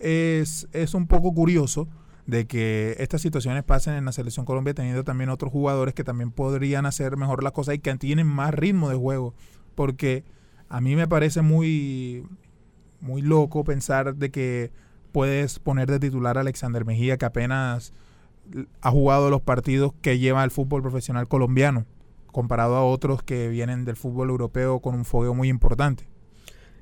es, 0.01 0.69
es 0.73 0.95
un 0.95 1.07
poco 1.07 1.33
curioso 1.33 1.89
de 2.29 2.47
que 2.47 2.95
estas 2.99 3.23
situaciones 3.23 3.65
pasen 3.65 3.95
en 3.95 4.05
la 4.05 4.13
selección 4.13 4.45
Colombia 4.45 4.75
teniendo 4.75 5.03
también 5.03 5.31
otros 5.31 5.51
jugadores 5.51 5.95
que 5.95 6.05
también 6.05 6.31
podrían 6.31 6.85
hacer 6.85 7.17
mejor 7.17 7.43
las 7.43 7.53
cosas 7.53 7.75
y 7.75 7.79
que 7.79 7.97
tienen 7.97 8.27
más 8.27 8.53
ritmo 8.53 8.91
de 8.91 8.97
juego. 8.97 9.33
Porque 9.75 10.25
a 10.69 10.83
mí 10.83 10.95
me 10.95 11.09
parece 11.09 11.41
muy, 11.41 12.27
muy 13.01 13.23
loco 13.23 13.65
pensar 13.65 14.15
de 14.15 14.31
que 14.31 14.71
puedes 15.11 15.59
poner 15.59 15.91
de 15.91 16.01
titular 16.01 16.37
a 16.37 16.43
Alexander 16.43 16.85
Mejía 16.85 17.17
que 17.17 17.25
apenas 17.25 17.95
ha 18.83 18.91
jugado 18.91 19.31
los 19.31 19.41
partidos 19.41 19.95
que 20.03 20.19
lleva 20.19 20.45
el 20.45 20.51
fútbol 20.51 20.83
profesional 20.83 21.29
colombiano 21.29 21.87
comparado 22.31 22.77
a 22.77 22.85
otros 22.85 23.23
que 23.23 23.49
vienen 23.49 23.87
del 23.87 23.97
fútbol 23.97 24.29
europeo 24.29 24.81
con 24.81 24.95
un 24.95 25.07
fogueo 25.07 25.33
muy 25.33 25.49
importante. 25.49 26.07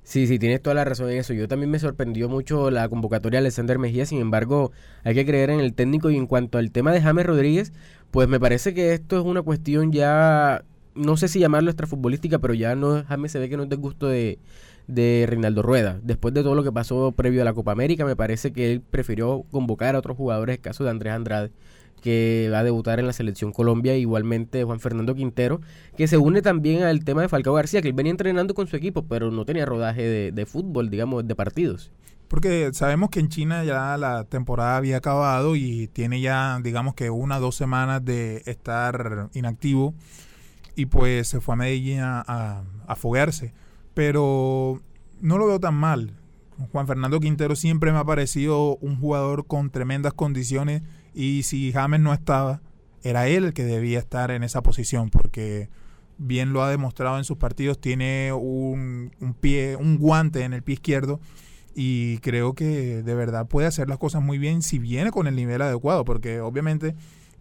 Sí, 0.07 0.29
sí, 0.29 0.39
tienes 0.39 0.63
toda 0.63 0.75
la 0.75 0.85
razón 0.85 1.11
en 1.11 1.19
eso. 1.19 1.35
Yo 1.35 1.49
también 1.49 1.69
me 1.69 1.81
sorprendió 1.81 2.29
mucho 2.29 2.71
la 2.71 2.89
convocatoria 2.89 3.39
de 3.41 3.47
Alexander 3.47 3.77
Mejía, 3.77 4.07
sin 4.07 4.21
embargo, 4.21 4.71
hay 5.03 5.17
que 5.17 5.27
creer 5.27 5.51
en 5.51 5.59
el 5.59 5.75
técnico 5.75 6.11
y 6.11 6.17
en 6.17 6.29
cuanto 6.29 6.59
al 6.59 6.71
tema 6.71 6.93
de 6.93 7.03
James 7.03 7.27
Rodríguez, 7.27 7.73
pues 8.13 8.29
me 8.29 8.39
parece 8.39 8.73
que 8.73 8.95
esto 8.95 9.19
es 9.19 9.25
una 9.25 9.43
cuestión 9.43 9.91
ya, 9.91 10.63
no 10.95 11.17
sé 11.17 11.27
si 11.27 11.41
llamarlo 11.41 11.71
extrafutbolística, 11.71 12.39
pero 12.39 12.55
ya 12.55 12.77
no, 12.77 13.03
James 13.05 13.33
se 13.33 13.41
ve 13.41 13.49
que 13.49 13.57
no 13.57 13.65
es 13.65 13.69
del 13.69 13.81
de, 13.99 14.39
de 14.87 15.27
Reinaldo 15.29 15.63
Rueda. 15.63 15.99
Después 16.05 16.33
de 16.35 16.45
todo 16.45 16.55
lo 16.55 16.63
que 16.63 16.71
pasó 16.71 17.11
previo 17.11 17.43
a 17.43 17.45
la 17.45 17.53
Copa 17.53 17.73
América, 17.73 18.05
me 18.05 18.15
parece 18.15 18.53
que 18.53 18.71
él 18.71 18.83
prefirió 18.83 19.43
convocar 19.51 19.97
a 19.97 19.99
otros 19.99 20.17
jugadores, 20.17 20.61
caso 20.61 20.85
de 20.85 20.91
Andrés 20.91 21.15
Andrade 21.15 21.51
que 22.01 22.49
va 22.53 22.61
a 22.61 22.65
debutar 22.65 23.01
en 23.01 23.07
la 23.07 23.13
selección 23.13 23.53
Colombia, 23.53 23.97
igualmente 23.97 24.65
Juan 24.65 24.81
Fernando 24.81 25.15
Quintero, 25.15 25.61
que 25.97 26.07
se 26.07 26.19
une 26.19 26.43
también 26.43 26.83
al 26.83 27.05
tema 27.05 27.23
de 27.23 27.29
Falcao 27.29 27.55
García, 27.55 27.83
que 27.83 27.89
él 27.89 27.95
venía 27.95 28.11
entrenando 28.11 28.55
con 28.55 28.67
su 28.67 28.77
equipo, 28.77 29.07
pero 29.07 29.31
no 29.31 29.45
tenía 29.45 29.67
rodaje 29.67 30.33
de, 30.33 30.47
fútbol, 30.47 30.91
digamos, 30.91 31.27
de 31.27 31.35
partidos. 31.35 31.91
Porque 32.29 32.71
sabemos 32.73 33.11
que 33.11 33.21
en 33.21 33.29
China 33.29 33.65
ya 33.65 33.97
la 33.97 34.25
temporada 34.25 34.77
había 34.77 34.97
acabado 34.97 35.55
y 35.55 35.89
tiene 35.89 36.21
ya, 36.21 36.59
digamos 36.63 36.95
que 36.95 37.11
una 37.11 37.39
o 37.39 37.41
dos 37.41 37.55
semanas 37.55 38.05
de 38.05 38.43
estar 38.47 39.31
inactivo 39.33 39.95
y 40.75 40.87
pues 40.87 41.29
se 41.29 41.41
fue 41.41 41.55
a 41.55 41.57
Medellín 41.57 42.01
a, 42.01 42.23
a, 42.27 42.65
a 42.87 42.97
foguearse. 42.97 43.53
Pero 43.95 44.83
no 45.21 45.39
lo 45.39 45.47
veo 45.47 45.61
tan 45.61 45.75
mal. 45.75 46.13
Juan 46.73 46.87
Fernando 46.87 47.21
Quintero 47.21 47.55
siempre 47.55 47.93
me 47.93 47.99
ha 47.99 48.05
parecido 48.05 48.77
un 48.77 48.99
jugador 48.99 49.47
con 49.47 49.71
tremendas 49.71 50.13
condiciones 50.13 50.83
y 51.17 51.45
si 51.45 51.73
James 51.73 52.01
no 52.01 52.13
estaba, 52.13 52.61
era 53.03 53.27
él 53.27 53.47
el 53.47 53.55
que 53.55 53.65
debía 53.65 53.99
estar 53.99 54.31
en 54.31 54.43
esa 54.43 54.63
posición 54.63 55.09
porque 55.09 55.71
bien 56.19 56.53
lo 56.53 56.63
ha 56.63 56.71
demostrado 56.71 57.17
en 57.17 57.25
sus 57.25 57.39
partidos, 57.39 57.81
tiene 57.81 58.35
un, 58.35 59.13
un 59.19 59.33
pie, 59.33 59.77
un 59.77 59.97
guante 59.97 60.43
en 60.43 60.53
el 60.53 60.63
pie 60.63 60.75
izquierdo 60.75 61.19
y 61.75 62.19
creo 62.19 62.55
que 62.55 63.03
de 63.03 63.15
verdad 63.15 63.49
puede 63.49 63.67
hacer 63.67 63.89
las 63.89 63.97
cosas 63.97 64.23
muy 64.23 64.37
bien 64.37 64.61
si 64.61 64.79
viene 64.79 65.11
con 65.11 65.27
el 65.27 65.37
nivel 65.37 65.63
adecuado, 65.63 66.05
porque 66.05 66.41
obviamente 66.41 66.95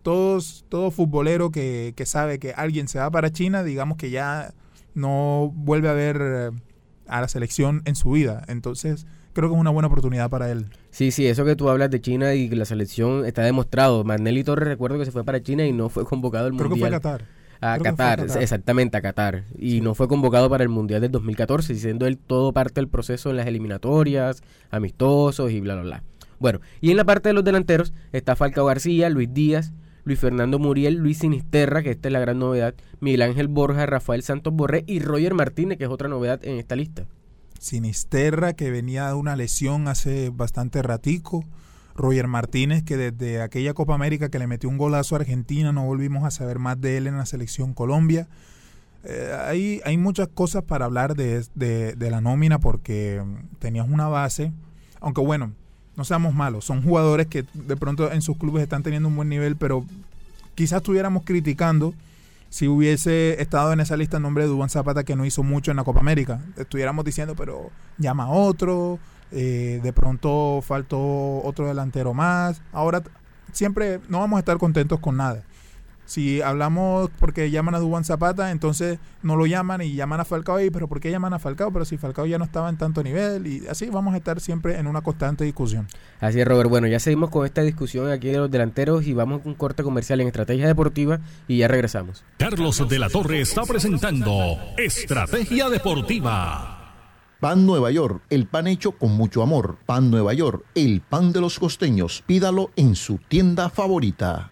todos, 0.03 0.63
todo 0.69 0.89
futbolero 0.89 1.51
que, 1.51 1.93
que 1.97 2.05
sabe 2.05 2.39
que 2.39 2.53
alguien 2.53 2.87
se 2.87 2.99
va 2.99 3.11
para 3.11 3.29
China, 3.31 3.63
digamos 3.63 3.97
que 3.97 4.09
ya 4.09 4.53
no 4.93 5.51
vuelve 5.53 5.89
a 5.89 5.93
ver 5.93 6.21
eh, 6.21 6.51
a 7.07 7.19
la 7.19 7.27
selección 7.27 7.81
en 7.83 7.95
su 7.95 8.11
vida. 8.11 8.43
Entonces, 8.47 9.05
creo 9.35 9.49
que 9.49 9.55
es 9.55 9.61
una 9.61 9.69
buena 9.69 9.87
oportunidad 9.87 10.29
para 10.31 10.51
él. 10.51 10.65
Sí, 10.89 11.11
sí, 11.11 11.27
eso 11.27 11.45
que 11.45 11.55
tú 11.55 11.69
hablas 11.69 11.91
de 11.91 12.01
China 12.01 12.33
y 12.33 12.49
la 12.49 12.65
selección 12.65 13.25
está 13.25 13.43
demostrado. 13.43 14.03
Manelli 14.03 14.43
Torres 14.43 14.67
recuerdo 14.67 14.97
que 14.97 15.05
se 15.05 15.11
fue 15.11 15.23
para 15.23 15.43
China 15.43 15.65
y 15.65 15.73
no 15.73 15.89
fue 15.89 16.05
convocado 16.05 16.47
al 16.47 16.53
Creo 16.53 16.63
que 16.63 16.69
Mundial. 16.69 16.89
fue 16.89 16.97
a 16.97 16.99
Qatar. 16.99 17.25
A 17.61 17.77
Creo 17.77 17.83
que 17.83 17.89
fue 17.89 17.97
Qatar, 17.97 18.19
a 18.19 18.25
Qatar. 18.25 18.41
exactamente, 18.41 18.97
a 18.97 19.01
Qatar. 19.01 19.43
Y 19.59 19.81
no 19.81 19.93
fue 19.93 20.07
convocado 20.07 20.49
para 20.49 20.63
el 20.63 20.69
Mundial 20.69 21.01
del 21.01 21.11
2014, 21.11 21.75
siendo 21.75 22.07
él 22.07 22.17
todo 22.17 22.53
parte 22.53 22.75
del 22.81 22.87
proceso 22.87 23.29
en 23.29 23.37
las 23.37 23.45
eliminatorias, 23.47 24.41
amistosos 24.71 25.51
y 25.51 25.59
bla, 25.61 25.75
bla, 25.75 25.83
bla. 25.83 26.03
Bueno, 26.39 26.59
y 26.81 26.91
en 26.91 26.97
la 26.97 27.03
parte 27.05 27.29
de 27.29 27.33
los 27.33 27.43
delanteros 27.43 27.93
está 28.11 28.35
Falcao 28.35 28.65
García, 28.65 29.09
Luis 29.09 29.33
Díaz, 29.33 29.73
Luis 30.03 30.19
Fernando 30.19 30.59
Muriel, 30.59 30.95
Luis 30.95 31.19
Sinisterra, 31.19 31.81
que 31.81 31.91
esta 31.91 32.09
es 32.09 32.13
la 32.13 32.19
gran 32.19 32.39
novedad, 32.39 32.75
Miguel 32.99 33.21
Ángel 33.23 33.47
Borja, 33.47 33.85
Rafael 33.85 34.21
Santos 34.21 34.53
Borré 34.53 34.83
y 34.85 34.99
Roger 34.99 35.33
Martínez, 35.33 35.77
que 35.77 35.85
es 35.85 35.89
otra 35.89 36.09
novedad 36.09 36.39
en 36.43 36.57
esta 36.57 36.75
lista. 36.75 37.05
Sinisterra, 37.59 38.53
que 38.53 38.71
venía 38.71 39.07
de 39.07 39.13
una 39.13 39.35
lesión 39.35 39.87
hace 39.87 40.29
bastante 40.29 40.81
ratico. 40.81 41.43
Roger 41.95 42.27
Martínez, 42.27 42.83
que 42.83 42.97
desde 42.97 43.41
aquella 43.41 43.73
Copa 43.73 43.95
América 43.95 44.27
que 44.29 44.37
le 44.39 44.47
metió 44.47 44.67
un 44.67 44.77
golazo 44.77 45.15
a 45.15 45.19
Argentina, 45.19 45.71
no 45.71 45.85
volvimos 45.85 46.25
a 46.25 46.31
saber 46.31 46.59
más 46.59 46.79
de 46.81 46.97
él 46.97 47.07
en 47.07 47.17
la 47.17 47.25
selección 47.25 47.73
Colombia. 47.73 48.27
Eh, 49.05 49.33
hay, 49.47 49.81
hay 49.85 49.97
muchas 49.97 50.27
cosas 50.27 50.63
para 50.63 50.85
hablar 50.85 51.15
de, 51.15 51.45
de- 51.55 51.93
de 51.93 52.11
la 52.11 52.19
nómina 52.21 52.59
porque 52.59 53.23
tenías 53.59 53.87
una 53.87 54.07
base, 54.09 54.51
aunque 54.99 55.21
bueno, 55.21 55.51
no 55.95 56.03
seamos 56.03 56.33
malos, 56.33 56.65
son 56.65 56.83
jugadores 56.83 57.27
que 57.27 57.45
de 57.53 57.77
pronto 57.77 58.11
en 58.11 58.21
sus 58.21 58.35
clubes 58.37 58.63
están 58.63 58.83
teniendo 58.83 59.07
un 59.07 59.15
buen 59.15 59.29
nivel, 59.29 59.55
pero 59.55 59.85
quizás 60.55 60.77
estuviéramos 60.77 61.23
criticando 61.23 61.93
si 62.55 62.69
hubiese 62.69 63.41
estado 63.41 63.73
en 63.73 63.81
esa 63.81 63.97
lista 63.97 64.15
el 64.15 64.23
nombre 64.23 64.45
de 64.45 64.49
Dubán 64.49 64.69
Zapata 64.69 65.03
que 65.03 65.17
no 65.17 65.25
hizo 65.25 65.43
mucho 65.43 65.71
en 65.71 65.77
la 65.77 65.83
Copa 65.83 65.99
América. 65.99 66.39
Estuviéramos 66.55 67.03
diciendo, 67.03 67.35
pero 67.35 67.69
llama 67.97 68.23
a 68.23 68.29
otro, 68.29 68.97
eh, 69.33 69.81
de 69.83 69.91
pronto 69.91 70.61
faltó 70.65 71.43
otro 71.43 71.67
delantero 71.67 72.13
más. 72.13 72.61
Ahora 72.71 73.03
siempre 73.51 73.99
no 74.07 74.19
vamos 74.19 74.37
a 74.37 74.39
estar 74.39 74.57
contentos 74.57 75.01
con 75.01 75.17
nada. 75.17 75.43
Si 76.05 76.41
hablamos 76.41 77.09
porque 77.19 77.49
llaman 77.49 77.75
a 77.75 77.79
Dubán 77.79 78.03
Zapata, 78.03 78.51
entonces 78.51 78.99
no 79.23 79.35
lo 79.35 79.45
llaman 79.45 79.81
y 79.81 79.95
llaman 79.95 80.19
a 80.19 80.25
Falcao 80.25 80.57
ahí, 80.57 80.69
pero 80.69 80.87
¿por 80.87 80.99
qué 80.99 81.11
llaman 81.11 81.33
a 81.33 81.39
Falcao? 81.39 81.71
Pero 81.71 81.85
si 81.85 81.97
Falcao 81.97 82.25
ya 82.25 82.37
no 82.37 82.45
estaba 82.45 82.69
en 82.69 82.77
tanto 82.77 83.03
nivel 83.03 83.47
y 83.47 83.67
así 83.67 83.89
vamos 83.89 84.13
a 84.13 84.17
estar 84.17 84.39
siempre 84.39 84.77
en 84.77 84.87
una 84.87 85.01
constante 85.01 85.43
discusión. 85.43 85.87
Así 86.19 86.39
es, 86.39 86.47
Robert. 86.47 86.69
Bueno, 86.69 86.87
ya 86.87 86.99
seguimos 86.99 87.29
con 87.29 87.45
esta 87.45 87.61
discusión 87.61 88.11
aquí 88.11 88.27
de 88.27 88.37
los 88.37 88.51
delanteros 88.51 89.05
y 89.05 89.13
vamos 89.13 89.41
con 89.41 89.53
un 89.53 89.57
corte 89.57 89.83
comercial 89.83 90.21
en 90.21 90.27
Estrategia 90.27 90.67
Deportiva 90.67 91.19
y 91.47 91.57
ya 91.57 91.67
regresamos. 91.67 92.23
Carlos 92.37 92.87
de 92.87 92.99
la 92.99 93.09
Torre 93.09 93.41
está 93.41 93.63
presentando 93.63 94.57
Estrategia 94.77 95.69
Deportiva. 95.69 96.75
Pan 97.39 97.65
Nueva 97.65 97.91
York, 97.91 98.23
el 98.29 98.47
pan 98.47 98.67
hecho 98.67 98.93
con 98.93 99.11
mucho 99.11 99.43
amor. 99.43 99.77
Pan 99.85 100.09
Nueva 100.09 100.33
York, 100.33 100.63
el 100.73 101.01
pan 101.01 101.33
de 101.33 101.41
los 101.41 101.59
costeños. 101.59 102.23
Pídalo 102.25 102.71
en 102.75 102.95
su 102.95 103.17
tienda 103.17 103.69
favorita. 103.69 104.51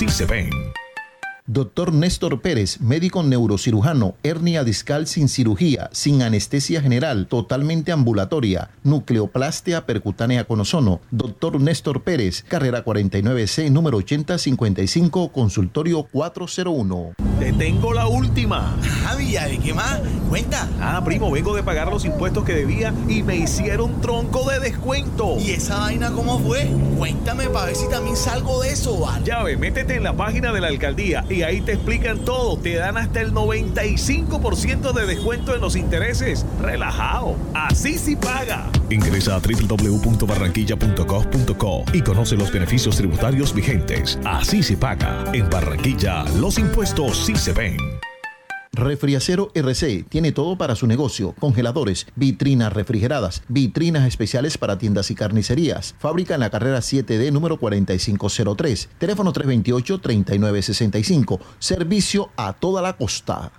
sí 0.01 0.09
se 0.09 0.25
ven. 0.25 0.80
Doctor 1.53 1.91
Néstor 1.91 2.39
Pérez, 2.39 2.79
médico 2.79 3.23
neurocirujano, 3.23 4.15
hernia 4.23 4.63
discal 4.63 5.05
sin 5.05 5.27
cirugía, 5.27 5.89
sin 5.91 6.21
anestesia 6.21 6.81
general, 6.81 7.27
totalmente 7.27 7.91
ambulatoria, 7.91 8.69
nucleoplastia 8.83 9.85
percutánea 9.85 10.45
con 10.45 10.61
ozono. 10.61 11.01
Doctor 11.11 11.59
Néstor 11.59 12.03
Pérez, 12.03 12.45
carrera 12.47 12.85
49C, 12.85 13.69
número 13.69 13.97
8055, 13.97 15.33
consultorio 15.33 16.03
401. 16.03 17.15
Te 17.41 17.51
tengo 17.51 17.91
la 17.91 18.07
última. 18.07 18.77
Javi, 19.03 19.35
¿y 19.51 19.57
qué 19.57 19.73
más? 19.73 19.99
Cuenta. 20.29 20.69
Ah, 20.79 21.01
primo, 21.03 21.31
vengo 21.31 21.55
de 21.55 21.63
pagar 21.63 21.87
los 21.89 22.05
impuestos 22.05 22.45
que 22.45 22.53
debía 22.53 22.93
y 23.09 23.23
me 23.23 23.35
hicieron 23.35 23.99
tronco 23.99 24.47
de 24.49 24.59
descuento. 24.59 25.37
¿Y 25.39 25.51
esa 25.51 25.79
vaina 25.79 26.11
cómo 26.11 26.39
fue? 26.39 26.69
Cuéntame 26.97 27.49
para 27.49 27.65
ver 27.65 27.75
si 27.75 27.89
también 27.89 28.15
salgo 28.15 28.61
de 28.61 28.69
eso, 28.69 28.99
¿vale? 28.99 29.25
Ya 29.25 29.41
ve, 29.43 29.57
métete 29.57 29.95
en 29.95 30.03
la 30.03 30.15
página 30.15 30.53
de 30.53 30.61
la 30.61 30.67
alcaldía 30.67 31.25
y 31.29 31.40
ahí 31.43 31.61
te 31.61 31.73
explican 31.73 32.19
todo. 32.19 32.57
Te 32.57 32.75
dan 32.75 32.97
hasta 32.97 33.21
el 33.21 33.33
95% 33.33 34.93
de 34.93 35.05
descuento 35.05 35.53
en 35.55 35.61
los 35.61 35.75
intereses. 35.75 36.45
Relajado. 36.59 37.35
Así 37.53 37.97
sí 37.97 38.15
paga. 38.15 38.69
Ingresa 38.89 39.35
a 39.35 39.39
www.barranquilla.gov.co 39.39 41.83
y 41.93 42.01
conoce 42.01 42.35
los 42.35 42.51
beneficios 42.51 42.97
tributarios 42.97 43.53
vigentes. 43.53 44.17
Así 44.25 44.63
se 44.63 44.75
paga. 44.77 45.25
En 45.33 45.47
Barranquilla, 45.49 46.23
los 46.39 46.57
impuestos 46.57 47.25
sí 47.25 47.35
se 47.35 47.53
ven. 47.53 48.00
Refriacero 48.73 49.51
RC 49.53 50.05
tiene 50.07 50.31
todo 50.31 50.57
para 50.57 50.75
su 50.75 50.87
negocio: 50.87 51.35
congeladores, 51.39 52.07
vitrinas 52.15 52.71
refrigeradas, 52.71 53.43
vitrinas 53.49 54.07
especiales 54.07 54.57
para 54.57 54.77
tiendas 54.77 55.11
y 55.11 55.15
carnicerías. 55.15 55.93
Fábrica 55.99 56.35
en 56.35 56.39
la 56.39 56.49
carrera 56.49 56.79
7D 56.79 57.33
número 57.33 57.57
4503. 57.57 58.87
Teléfono 58.97 59.33
328-3965. 59.33 61.39
Servicio 61.59 62.29
a 62.37 62.53
toda 62.53 62.81
la 62.81 62.93
costa. 62.93 63.51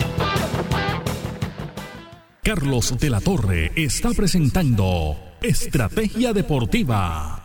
Carlos 2.47 2.97
de 2.97 3.09
la 3.09 3.19
Torre 3.19 3.73
está 3.75 4.11
presentando 4.11 5.17
Estrategia 5.41 6.31
Deportiva. 6.31 7.43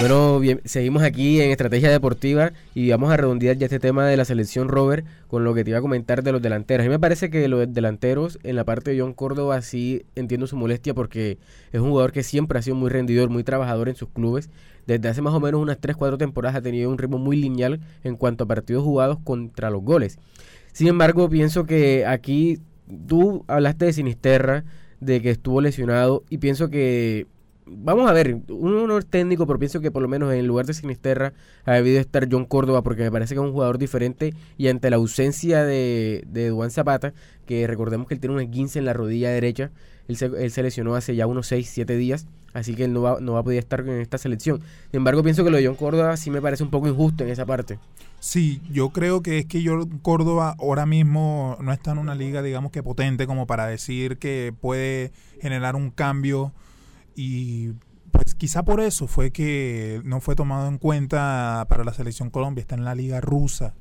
Bueno, 0.00 0.40
bien, 0.40 0.62
seguimos 0.64 1.02
aquí 1.02 1.42
en 1.42 1.50
Estrategia 1.50 1.90
Deportiva 1.90 2.52
y 2.74 2.88
vamos 2.88 3.12
a 3.12 3.18
redondear 3.18 3.58
ya 3.58 3.66
este 3.66 3.78
tema 3.78 4.06
de 4.06 4.16
la 4.16 4.24
selección 4.24 4.68
Robert 4.68 5.06
con 5.28 5.44
lo 5.44 5.52
que 5.52 5.62
te 5.62 5.70
iba 5.70 5.78
a 5.78 5.82
comentar 5.82 6.22
de 6.22 6.32
los 6.32 6.40
delanteros. 6.40 6.84
A 6.84 6.88
mí 6.88 6.90
me 6.90 6.98
parece 6.98 7.28
que 7.28 7.46
los 7.46 7.72
delanteros 7.72 8.38
en 8.44 8.56
la 8.56 8.64
parte 8.64 8.92
de 8.92 9.00
John 9.00 9.12
Córdoba 9.12 9.60
sí 9.60 10.06
entiendo 10.14 10.46
su 10.46 10.56
molestia 10.56 10.94
porque 10.94 11.36
es 11.70 11.80
un 11.80 11.90
jugador 11.90 12.12
que 12.12 12.22
siempre 12.22 12.58
ha 12.58 12.62
sido 12.62 12.76
muy 12.76 12.88
rendidor, 12.88 13.28
muy 13.28 13.44
trabajador 13.44 13.90
en 13.90 13.94
sus 13.94 14.08
clubes. 14.08 14.48
Desde 14.86 15.08
hace 15.08 15.22
más 15.22 15.34
o 15.34 15.40
menos 15.40 15.60
unas 15.60 15.80
3-4 15.80 16.18
temporadas 16.18 16.56
ha 16.56 16.62
tenido 16.62 16.90
un 16.90 16.98
ritmo 16.98 17.18
muy 17.18 17.36
lineal 17.36 17.80
en 18.02 18.16
cuanto 18.16 18.44
a 18.44 18.46
partidos 18.46 18.84
jugados 18.84 19.18
contra 19.24 19.70
los 19.70 19.82
goles. 19.82 20.18
Sin 20.72 20.88
embargo, 20.88 21.28
pienso 21.28 21.64
que 21.64 22.04
aquí 22.06 22.58
tú 23.06 23.44
hablaste 23.46 23.86
de 23.86 23.92
Sinisterra, 23.92 24.64
de 25.00 25.20
que 25.20 25.30
estuvo 25.30 25.60
lesionado 25.60 26.24
y 26.30 26.38
pienso 26.38 26.68
que 26.70 27.26
vamos 27.66 28.10
a 28.10 28.12
ver, 28.12 28.40
uno 28.48 28.86
no 28.86 28.98
es 28.98 29.06
técnico, 29.06 29.46
pero 29.46 29.58
pienso 29.58 29.80
que 29.80 29.90
por 29.90 30.02
lo 30.02 30.08
menos 30.08 30.32
en 30.32 30.46
lugar 30.46 30.66
de 30.66 30.74
Sinisterra 30.74 31.32
ha 31.64 31.72
debido 31.72 32.00
estar 32.00 32.28
John 32.30 32.44
Córdoba, 32.44 32.82
porque 32.82 33.02
me 33.02 33.10
parece 33.10 33.34
que 33.34 33.40
es 33.40 33.46
un 33.46 33.52
jugador 33.52 33.78
diferente 33.78 34.34
y 34.58 34.68
ante 34.68 34.90
la 34.90 34.96
ausencia 34.96 35.64
de, 35.64 36.24
de 36.26 36.48
Duan 36.48 36.70
Zapata, 36.70 37.14
que 37.46 37.66
recordemos 37.66 38.06
que 38.06 38.14
él 38.14 38.20
tiene 38.20 38.36
un 38.36 38.50
15 38.50 38.78
en 38.78 38.84
la 38.84 38.92
rodilla 38.92 39.30
derecha, 39.30 39.70
él 40.08 40.16
se, 40.16 40.26
él 40.26 40.50
se 40.50 40.62
lesionó 40.62 40.94
hace 40.94 41.16
ya 41.16 41.26
unos 41.26 41.46
6, 41.46 41.68
7 41.72 41.96
días, 41.96 42.26
así 42.52 42.74
que 42.74 42.84
él 42.84 42.92
no 42.92 43.02
va, 43.02 43.20
no 43.20 43.32
va 43.32 43.40
a 43.40 43.42
poder 43.42 43.58
estar 43.58 43.80
en 43.80 44.00
esta 44.00 44.18
selección. 44.18 44.60
Sin 44.90 44.98
embargo, 44.98 45.22
pienso 45.22 45.44
que 45.44 45.50
lo 45.50 45.56
de 45.56 45.66
John 45.66 45.76
Córdoba 45.76 46.16
sí 46.16 46.30
me 46.30 46.42
parece 46.42 46.62
un 46.62 46.70
poco 46.70 46.88
injusto 46.88 47.24
en 47.24 47.30
esa 47.30 47.46
parte. 47.46 47.78
Sí, 48.20 48.60
yo 48.70 48.90
creo 48.90 49.22
que 49.22 49.38
es 49.38 49.46
que 49.46 49.62
yo 49.62 49.86
Córdoba 50.02 50.56
ahora 50.58 50.86
mismo 50.86 51.58
no 51.60 51.72
está 51.72 51.92
en 51.92 51.98
una 51.98 52.14
liga, 52.14 52.42
digamos 52.42 52.72
que 52.72 52.82
potente 52.82 53.26
como 53.26 53.46
para 53.46 53.66
decir 53.66 54.18
que 54.18 54.54
puede 54.60 55.12
generar 55.40 55.76
un 55.76 55.90
cambio 55.90 56.52
y 57.14 57.72
pues 58.10 58.34
quizá 58.34 58.62
por 58.62 58.80
eso 58.80 59.08
fue 59.08 59.32
que 59.32 60.00
no 60.04 60.20
fue 60.20 60.36
tomado 60.36 60.68
en 60.68 60.78
cuenta 60.78 61.66
para 61.68 61.84
la 61.84 61.92
selección 61.92 62.30
Colombia, 62.30 62.62
está 62.62 62.74
en 62.74 62.84
la 62.84 62.94
liga 62.94 63.20
rusa 63.20 63.74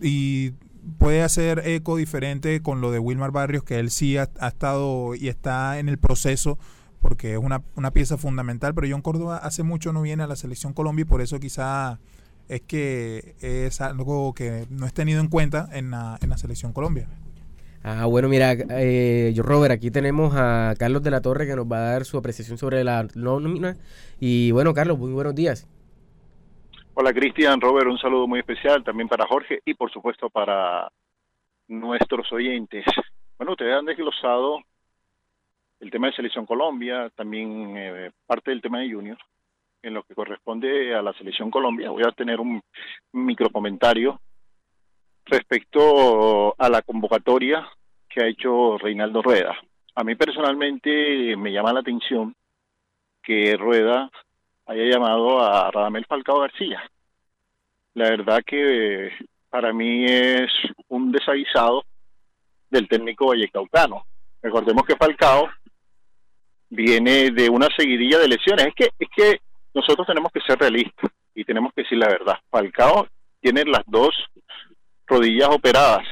y 0.00 0.54
puede 0.98 1.22
hacer 1.22 1.62
eco 1.66 1.96
diferente 1.96 2.60
con 2.60 2.80
lo 2.80 2.90
de 2.90 2.98
Wilmar 2.98 3.30
Barrios, 3.30 3.62
que 3.62 3.78
él 3.78 3.90
sí 3.90 4.16
ha, 4.16 4.28
estado 4.40 5.14
y 5.14 5.28
está 5.28 5.78
en 5.78 5.88
el 5.88 5.98
proceso 5.98 6.58
porque 7.00 7.32
es 7.32 7.38
una, 7.38 7.62
una, 7.74 7.92
pieza 7.92 8.16
fundamental, 8.16 8.74
pero 8.74 8.86
John 8.90 9.02
Córdoba 9.02 9.38
hace 9.38 9.62
mucho 9.64 9.92
no 9.92 10.02
viene 10.02 10.22
a 10.22 10.26
la 10.26 10.36
selección 10.36 10.72
Colombia 10.72 11.02
y 11.02 11.06
por 11.06 11.20
eso 11.20 11.40
quizá 11.40 11.98
es 12.48 12.60
que 12.62 13.34
es 13.40 13.80
algo 13.80 14.34
que 14.34 14.66
no 14.70 14.86
es 14.86 14.92
tenido 14.92 15.20
en 15.20 15.28
cuenta 15.28 15.68
en 15.72 15.90
la, 15.90 16.18
en 16.20 16.30
la 16.30 16.36
selección 16.36 16.72
Colombia. 16.72 17.08
Ah, 17.84 18.06
bueno, 18.06 18.28
mira, 18.28 18.52
eh, 18.52 19.32
yo 19.34 19.42
Robert, 19.42 19.72
aquí 19.72 19.90
tenemos 19.90 20.34
a 20.36 20.74
Carlos 20.78 21.02
de 21.02 21.10
la 21.10 21.20
Torre 21.20 21.46
que 21.46 21.56
nos 21.56 21.66
va 21.66 21.78
a 21.78 21.92
dar 21.92 22.04
su 22.04 22.16
apreciación 22.16 22.56
sobre 22.56 22.84
la 22.84 23.08
nómina. 23.16 23.76
Y 24.20 24.52
bueno, 24.52 24.72
Carlos, 24.72 24.98
muy 24.98 25.12
buenos 25.12 25.34
días. 25.34 25.68
Hola 26.94 27.12
Cristian, 27.12 27.60
Robert, 27.60 27.88
un 27.88 27.98
saludo 27.98 28.28
muy 28.28 28.38
especial 28.38 28.84
también 28.84 29.08
para 29.08 29.26
Jorge 29.26 29.60
y 29.64 29.74
por 29.74 29.90
supuesto 29.90 30.30
para 30.30 30.92
nuestros 31.66 32.30
oyentes. 32.32 32.84
Bueno, 33.38 33.52
ustedes 33.52 33.74
han 33.74 33.86
desglosado 33.86 34.60
el 35.80 35.90
tema 35.90 36.06
de 36.06 36.12
Selección 36.12 36.46
Colombia, 36.46 37.10
también 37.16 37.76
eh, 37.76 38.10
parte 38.26 38.52
del 38.52 38.62
tema 38.62 38.78
de 38.78 38.92
Junior. 38.92 39.18
En 39.82 39.94
lo 39.94 40.04
que 40.04 40.14
corresponde 40.14 40.94
a 40.94 41.02
la 41.02 41.12
Selección 41.14 41.50
Colombia, 41.50 41.90
voy 41.90 42.04
a 42.06 42.12
tener 42.12 42.38
un 42.38 42.62
micro 43.10 43.50
comentario 43.50 44.20
respecto 45.26 46.54
a 46.58 46.68
la 46.68 46.82
convocatoria 46.82 47.66
que 48.08 48.22
ha 48.22 48.26
hecho 48.28 48.78
Reinaldo 48.78 49.22
Rueda. 49.22 49.56
A 49.94 50.04
mí 50.04 50.14
personalmente 50.14 51.36
me 51.36 51.52
llama 51.52 51.72
la 51.72 51.80
atención 51.80 52.34
que 53.22 53.56
Rueda 53.56 54.10
haya 54.66 54.84
llamado 54.84 55.40
a 55.40 55.70
Radamel 55.70 56.06
Falcao 56.06 56.40
García. 56.40 56.82
La 57.94 58.10
verdad 58.10 58.40
que 58.46 59.10
para 59.50 59.72
mí 59.72 60.04
es 60.06 60.50
un 60.88 61.12
desaguisado 61.12 61.84
del 62.70 62.88
técnico 62.88 63.26
vallecaucano. 63.26 64.04
Recordemos 64.40 64.84
que 64.84 64.96
Falcao 64.96 65.50
viene 66.70 67.30
de 67.30 67.50
una 67.50 67.68
seguidilla 67.76 68.18
de 68.18 68.28
lesiones. 68.28 68.66
Es 68.68 68.74
que, 68.74 68.90
es 68.98 69.08
que 69.14 69.40
nosotros 69.74 70.06
tenemos 70.06 70.32
que 70.32 70.40
ser 70.40 70.58
realistas 70.58 71.10
y 71.34 71.44
tenemos 71.44 71.72
que 71.74 71.82
decir 71.82 71.98
la 71.98 72.08
verdad. 72.08 72.38
Falcao 72.50 73.06
tiene 73.40 73.64
las 73.64 73.82
dos 73.86 74.14
rodillas 75.12 75.48
operadas. 75.48 76.06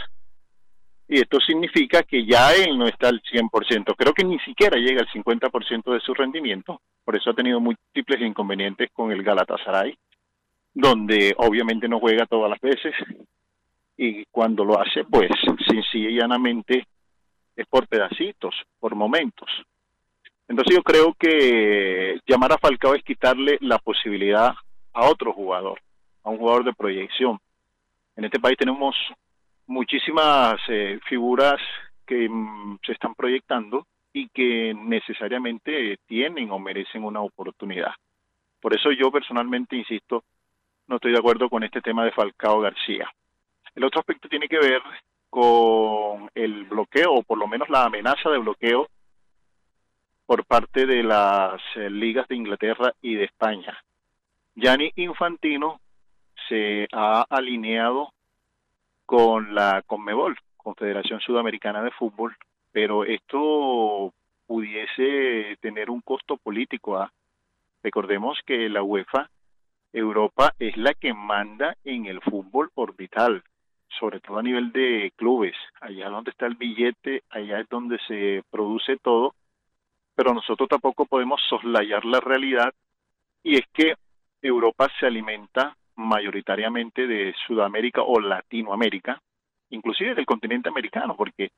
Y 1.09 1.21
esto 1.21 1.41
significa 1.41 2.03
que 2.03 2.25
ya 2.25 2.55
él 2.55 2.79
no 2.79 2.87
está 2.87 3.09
al 3.09 3.21
100%. 3.23 3.97
Creo 3.97 4.13
que 4.13 4.25
ni 4.25 4.39
siquiera 4.41 4.77
llega 4.79 5.01
al 5.01 5.09
50% 5.09 5.93
de 5.93 6.01
su 6.01 6.15
rendimiento. 6.15 6.81
Por 7.05 7.17
eso 7.17 7.31
ha 7.31 7.35
tenido 7.35 7.59
múltiples 7.59 8.21
inconvenientes 8.21 8.91
con 8.93 9.11
el 9.11 9.23
Galatasaray, 9.23 9.97
donde 10.73 11.35
obviamente 11.39 11.89
no 11.89 11.99
juega 11.99 12.27
todas 12.27 12.51
las 12.51 12.61
veces. 12.61 12.95
Y 13.97 14.25
cuando 14.27 14.65
lo 14.65 14.81
hace, 14.81 15.05
pues 15.05 15.31
sencilla 15.67 16.11
y 16.11 16.17
llanamente 16.17 16.87
es 17.57 17.67
por 17.67 17.89
pedacitos, 17.89 18.55
por 18.79 18.95
momentos. 18.95 19.51
Entonces 20.47 20.77
yo 20.77 20.83
creo 20.83 21.15
que 21.15 22.21
llamar 22.27 22.53
a 22.53 22.59
Falcao 22.59 22.95
es 22.95 23.03
quitarle 23.03 23.59
la 23.61 23.79
posibilidad 23.79 24.53
a 24.93 25.09
otro 25.09 25.33
jugador, 25.33 25.81
a 26.23 26.31
un 26.31 26.39
jugador 26.39 26.65
de 26.65 26.73
proyección. 26.73 27.39
En 28.17 28.25
este 28.25 28.41
país 28.41 28.57
tenemos 28.57 28.97
muchísimas 29.67 30.61
eh, 30.69 30.99
figuras 31.09 31.61
que 32.07 32.29
mm, 32.29 32.79
se 32.85 32.93
están 32.93 33.15
proyectando 33.15 33.87
y 34.13 34.29
que 34.29 34.75
necesariamente 34.75 35.99
tienen 36.07 36.51
o 36.51 36.59
merecen 36.59 37.05
una 37.05 37.21
oportunidad. 37.21 37.93
Por 38.61 38.75
eso 38.75 38.91
yo 38.91 39.11
personalmente 39.11 39.77
insisto, 39.77 40.25
no 40.89 40.97
estoy 40.97 41.13
de 41.13 41.19
acuerdo 41.19 41.49
con 41.49 41.63
este 41.63 41.81
tema 41.81 42.05
de 42.05 42.13
Falcao 42.13 42.61
García. 42.61 43.09
El 43.75 43.85
otro 43.85 44.01
aspecto 44.01 44.29
tiene 44.29 44.49
que 44.49 44.59
ver 44.59 44.83
con 45.31 46.29
el 46.35 46.65
bloqueo, 46.65 47.15
o 47.15 47.23
por 47.23 47.39
lo 47.39 47.47
menos 47.47 47.69
la 47.71 47.85
amenaza 47.85 48.29
de 48.29 48.39
bloqueo 48.39 48.89
por 50.27 50.45
parte 50.45 50.87
de 50.87 51.03
las 51.05 51.61
eh, 51.77 51.89
ligas 51.89 52.27
de 52.29 52.37
Inglaterra 52.37 52.93
y 53.01 53.15
de 53.15 53.25
España. 53.25 53.79
Gianni 54.57 54.93
Infantino 54.97 55.81
se 56.51 56.89
ha 56.93 57.25
alineado 57.31 58.13
con 59.07 59.55
la 59.55 59.83
CONMEBOL, 59.87 60.37
Confederación 60.57 61.21
Sudamericana 61.21 61.83
de 61.83 61.93
Fútbol, 61.93 62.37
pero 62.73 63.05
esto 63.05 64.13
pudiese 64.47 65.57
tener 65.61 65.91
un 65.91 66.01
costo 66.01 66.37
político. 66.37 66.99
¿ah? 66.99 67.11
Recordemos 67.83 68.39
que 68.45 68.69
la 68.69 68.83
UEFA 68.83 69.31
Europa 69.93 70.53
es 70.59 70.77
la 70.77 70.93
que 70.95 71.15
manda 71.15 71.77
en 71.85 72.07
el 72.07 72.21
fútbol 72.21 72.71
orbital, 72.75 73.43
sobre 73.99 74.21
todo 74.21 74.39
a 74.39 74.43
nivel 74.43 74.73
de 74.73 75.13
clubes. 75.17 75.55
Allá 75.81 76.09
donde 76.09 76.33
está 76.33 76.47
el 76.47 76.57
billete, 76.57 77.23
allá 77.31 77.61
es 77.61 77.69
donde 77.69 77.99
se 78.07 78.43
produce 78.51 78.97
todo, 78.99 79.35
pero 80.15 80.35
nosotros 80.35 80.69
tampoco 80.69 81.07
podemos 81.07 81.41
soslayar 81.49 82.05
la 82.05 82.21
realidad 82.21 82.73
y 83.43 83.57
es 83.57 83.65
que 83.73 83.95
Europa 84.43 84.89
se 84.99 85.07
alimenta 85.07 85.77
mayoritariamente 86.01 87.07
de 87.07 87.35
Sudamérica 87.47 88.03
o 88.03 88.21
Latinoamérica, 88.21 89.21
inclusive 89.71 90.15
del 90.15 90.27
continente 90.27 90.69
americano, 90.69 91.17
porque 91.17 91.51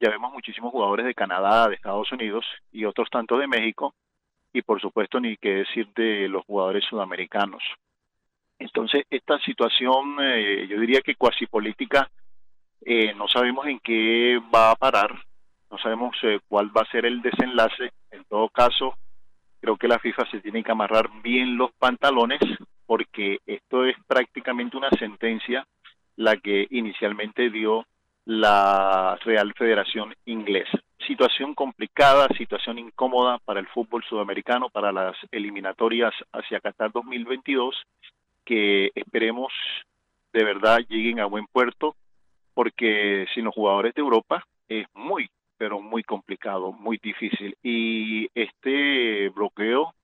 ya 0.00 0.10
vemos 0.10 0.32
muchísimos 0.32 0.72
jugadores 0.72 1.06
de 1.06 1.14
Canadá, 1.14 1.68
de 1.68 1.76
Estados 1.76 2.10
Unidos 2.12 2.44
y 2.72 2.84
otros 2.84 3.08
tantos 3.10 3.38
de 3.38 3.46
México, 3.46 3.94
y 4.52 4.62
por 4.62 4.80
supuesto 4.80 5.20
ni 5.20 5.36
qué 5.36 5.50
decir 5.50 5.88
de 5.94 6.28
los 6.28 6.44
jugadores 6.44 6.84
sudamericanos. 6.84 7.62
Entonces, 8.58 9.04
esta 9.10 9.38
situación, 9.40 10.16
eh, 10.20 10.66
yo 10.68 10.78
diría 10.80 11.00
que 11.00 11.16
cuasi 11.16 11.46
política, 11.46 12.08
eh, 12.84 13.14
no 13.14 13.28
sabemos 13.28 13.66
en 13.66 13.80
qué 13.80 14.40
va 14.54 14.70
a 14.70 14.76
parar, 14.76 15.10
no 15.70 15.78
sabemos 15.78 16.16
eh, 16.22 16.38
cuál 16.48 16.76
va 16.76 16.82
a 16.82 16.90
ser 16.90 17.04
el 17.06 17.20
desenlace. 17.20 17.92
En 18.10 18.24
todo 18.24 18.48
caso, 18.48 18.94
creo 19.60 19.76
que 19.76 19.88
la 19.88 19.98
FIFA 19.98 20.30
se 20.30 20.40
tiene 20.40 20.62
que 20.62 20.70
amarrar 20.70 21.10
bien 21.22 21.56
los 21.56 21.72
pantalones 21.72 22.40
porque 22.94 23.40
esto 23.44 23.84
es 23.84 23.96
prácticamente 24.06 24.76
una 24.76 24.88
sentencia 24.90 25.66
la 26.14 26.36
que 26.36 26.68
inicialmente 26.70 27.50
dio 27.50 27.84
la 28.24 29.18
Real 29.24 29.52
Federación 29.54 30.14
Inglesa. 30.26 30.78
Situación 31.04 31.56
complicada, 31.56 32.28
situación 32.38 32.78
incómoda 32.78 33.40
para 33.44 33.58
el 33.58 33.66
fútbol 33.66 34.04
sudamericano, 34.08 34.70
para 34.70 34.92
las 34.92 35.16
eliminatorias 35.32 36.14
hacia 36.32 36.60
Qatar 36.60 36.92
2022, 36.92 37.74
que 38.44 38.92
esperemos 38.94 39.52
de 40.32 40.44
verdad 40.44 40.78
lleguen 40.88 41.18
a 41.18 41.26
buen 41.26 41.48
puerto, 41.48 41.96
porque 42.54 43.26
sin 43.34 43.46
los 43.46 43.54
jugadores 43.56 43.92
de 43.94 44.02
Europa 44.02 44.46
es 44.68 44.86
muy, 44.94 45.28
pero 45.58 45.80
muy 45.80 46.04
complicado, 46.04 46.70
muy 46.70 47.00
difícil. 47.02 47.56
Y 47.60 48.28
este 48.36 49.30
bloqueo 49.30 49.94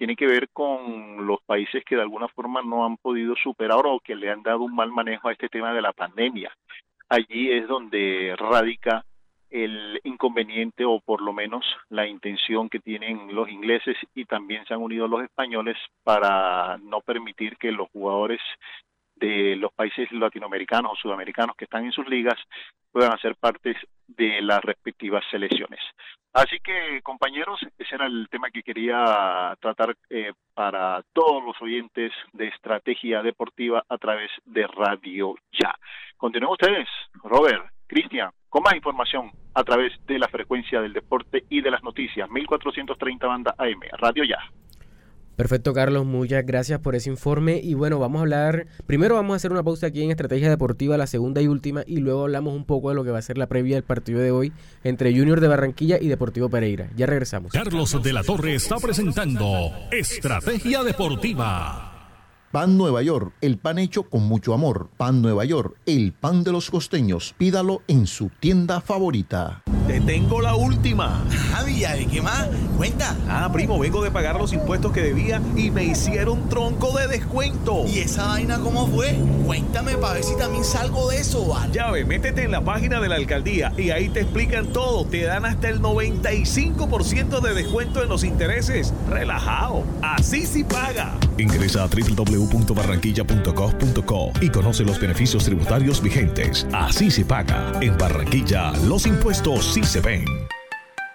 tiene 0.00 0.16
que 0.16 0.26
ver 0.26 0.48
con 0.48 1.26
los 1.26 1.42
países 1.42 1.84
que 1.84 1.94
de 1.94 2.00
alguna 2.00 2.26
forma 2.28 2.62
no 2.62 2.86
han 2.86 2.96
podido 2.96 3.36
superar 3.36 3.82
o 3.84 4.00
que 4.00 4.16
le 4.16 4.30
han 4.30 4.42
dado 4.42 4.60
un 4.60 4.74
mal 4.74 4.90
manejo 4.90 5.28
a 5.28 5.32
este 5.32 5.50
tema 5.50 5.74
de 5.74 5.82
la 5.82 5.92
pandemia. 5.92 6.50
Allí 7.10 7.52
es 7.52 7.68
donde 7.68 8.34
radica 8.38 9.04
el 9.50 10.00
inconveniente 10.04 10.86
o 10.86 11.00
por 11.00 11.20
lo 11.20 11.34
menos 11.34 11.66
la 11.90 12.06
intención 12.06 12.70
que 12.70 12.78
tienen 12.78 13.34
los 13.34 13.50
ingleses 13.50 13.94
y 14.14 14.24
también 14.24 14.64
se 14.64 14.72
han 14.72 14.80
unido 14.80 15.06
los 15.06 15.22
españoles 15.22 15.76
para 16.02 16.78
no 16.78 17.02
permitir 17.02 17.58
que 17.58 17.70
los 17.70 17.90
jugadores 17.90 18.40
de 19.20 19.54
los 19.56 19.72
países 19.72 20.10
latinoamericanos 20.10 20.92
o 20.92 20.96
sudamericanos 20.96 21.54
que 21.56 21.64
están 21.64 21.84
en 21.84 21.92
sus 21.92 22.08
ligas 22.08 22.38
puedan 22.90 23.12
hacer 23.12 23.36
parte 23.36 23.76
de 24.08 24.42
las 24.42 24.60
respectivas 24.62 25.22
selecciones. 25.30 25.80
Así 26.32 26.58
que, 26.60 27.00
compañeros, 27.02 27.60
ese 27.76 27.94
era 27.96 28.06
el 28.06 28.28
tema 28.30 28.50
que 28.50 28.62
quería 28.62 29.56
tratar 29.60 29.96
eh, 30.10 30.32
para 30.54 31.02
todos 31.12 31.44
los 31.44 31.60
oyentes 31.60 32.12
de 32.32 32.48
Estrategia 32.48 33.22
Deportiva 33.22 33.84
a 33.88 33.98
través 33.98 34.30
de 34.44 34.66
Radio 34.66 35.34
Ya. 35.52 35.74
Continúen 36.16 36.52
ustedes, 36.52 36.88
Robert, 37.24 37.66
Cristian, 37.86 38.30
con 38.48 38.62
más 38.62 38.74
información 38.74 39.32
a 39.54 39.64
través 39.64 39.92
de 40.06 40.18
la 40.20 40.28
frecuencia 40.28 40.80
del 40.80 40.92
deporte 40.92 41.44
y 41.48 41.60
de 41.60 41.70
las 41.72 41.82
noticias, 41.82 42.30
1430 42.30 43.26
banda 43.26 43.54
AM, 43.58 43.80
Radio 43.98 44.22
Ya. 44.22 44.38
Perfecto, 45.40 45.72
Carlos, 45.72 46.04
muchas 46.04 46.44
gracias 46.44 46.80
por 46.80 46.94
ese 46.94 47.08
informe. 47.08 47.62
Y 47.64 47.72
bueno, 47.72 47.98
vamos 47.98 48.18
a 48.18 48.20
hablar, 48.20 48.66
primero 48.86 49.14
vamos 49.14 49.32
a 49.32 49.36
hacer 49.36 49.50
una 49.50 49.62
pausa 49.62 49.86
aquí 49.86 50.02
en 50.02 50.10
Estrategia 50.10 50.50
Deportiva, 50.50 50.98
la 50.98 51.06
segunda 51.06 51.40
y 51.40 51.46
última, 51.46 51.82
y 51.86 51.96
luego 51.96 52.24
hablamos 52.24 52.54
un 52.54 52.66
poco 52.66 52.90
de 52.90 52.94
lo 52.94 53.04
que 53.04 53.10
va 53.10 53.20
a 53.20 53.22
ser 53.22 53.38
la 53.38 53.46
previa 53.46 53.76
del 53.76 53.82
partido 53.82 54.20
de 54.20 54.32
hoy 54.32 54.52
entre 54.84 55.16
Junior 55.16 55.40
de 55.40 55.48
Barranquilla 55.48 55.96
y 55.98 56.08
Deportivo 56.08 56.50
Pereira. 56.50 56.90
Ya 56.94 57.06
regresamos. 57.06 57.52
Carlos 57.52 58.02
de 58.02 58.12
la 58.12 58.22
Torre 58.22 58.54
está 58.54 58.76
presentando 58.76 59.48
Estrategia 59.90 60.84
Deportiva. 60.84 61.89
Pan 62.50 62.76
Nueva 62.76 63.00
York, 63.00 63.32
el 63.42 63.58
pan 63.58 63.78
hecho 63.78 64.02
con 64.02 64.24
mucho 64.24 64.52
amor. 64.54 64.88
Pan 64.96 65.22
Nueva 65.22 65.44
York, 65.44 65.76
el 65.86 66.12
pan 66.12 66.42
de 66.42 66.50
los 66.50 66.68
costeños. 66.68 67.32
Pídalo 67.38 67.82
en 67.86 68.08
su 68.08 68.28
tienda 68.40 68.80
favorita. 68.80 69.62
Te 69.86 70.00
tengo 70.00 70.40
la 70.40 70.56
última. 70.56 71.24
Javi, 71.52 71.80
¿de 71.80 72.06
qué 72.06 72.20
más? 72.20 72.48
Cuenta. 72.76 73.16
Ah, 73.28 73.48
primo, 73.52 73.78
vengo 73.78 74.02
de 74.02 74.10
pagar 74.10 74.36
los 74.36 74.52
impuestos 74.52 74.90
que 74.90 75.00
debía 75.00 75.40
y 75.54 75.70
me 75.70 75.84
hicieron 75.84 76.48
tronco 76.48 76.96
de 76.98 77.06
descuento. 77.06 77.84
¿Y 77.86 78.00
esa 78.00 78.26
vaina 78.26 78.58
cómo 78.58 78.88
fue? 78.88 79.16
Cuéntame 79.46 79.96
para 79.96 80.14
ver 80.14 80.24
si 80.24 80.36
también 80.36 80.64
salgo 80.64 81.08
de 81.08 81.18
eso, 81.18 81.46
¿vale? 81.46 81.72
Ya 81.72 81.92
ve, 81.92 82.04
métete 82.04 82.42
en 82.42 82.50
la 82.50 82.64
página 82.64 83.00
de 83.00 83.08
la 83.08 83.14
alcaldía 83.14 83.72
y 83.78 83.90
ahí 83.90 84.08
te 84.08 84.22
explican 84.22 84.66
todo. 84.72 85.04
Te 85.04 85.22
dan 85.22 85.44
hasta 85.44 85.68
el 85.68 85.80
95% 85.80 87.40
de 87.40 87.54
descuento 87.54 88.02
en 88.02 88.08
los 88.08 88.24
intereses. 88.24 88.92
Relajado. 89.08 89.84
Así 90.02 90.46
sí 90.46 90.64
paga. 90.64 91.16
Ingresa 91.38 91.84
a 91.84 91.88
www.barranquilla.gov.co 92.40 94.32
y 94.40 94.48
conoce 94.48 94.84
los 94.84 95.00
beneficios 95.00 95.44
tributarios 95.44 96.02
vigentes. 96.02 96.66
Así 96.72 97.10
se 97.10 97.24
paga. 97.24 97.72
En 97.80 97.96
Barranquilla, 97.98 98.72
los 98.86 99.06
impuestos 99.06 99.64
sí 99.72 99.82
se 99.82 100.00
ven. 100.00 100.49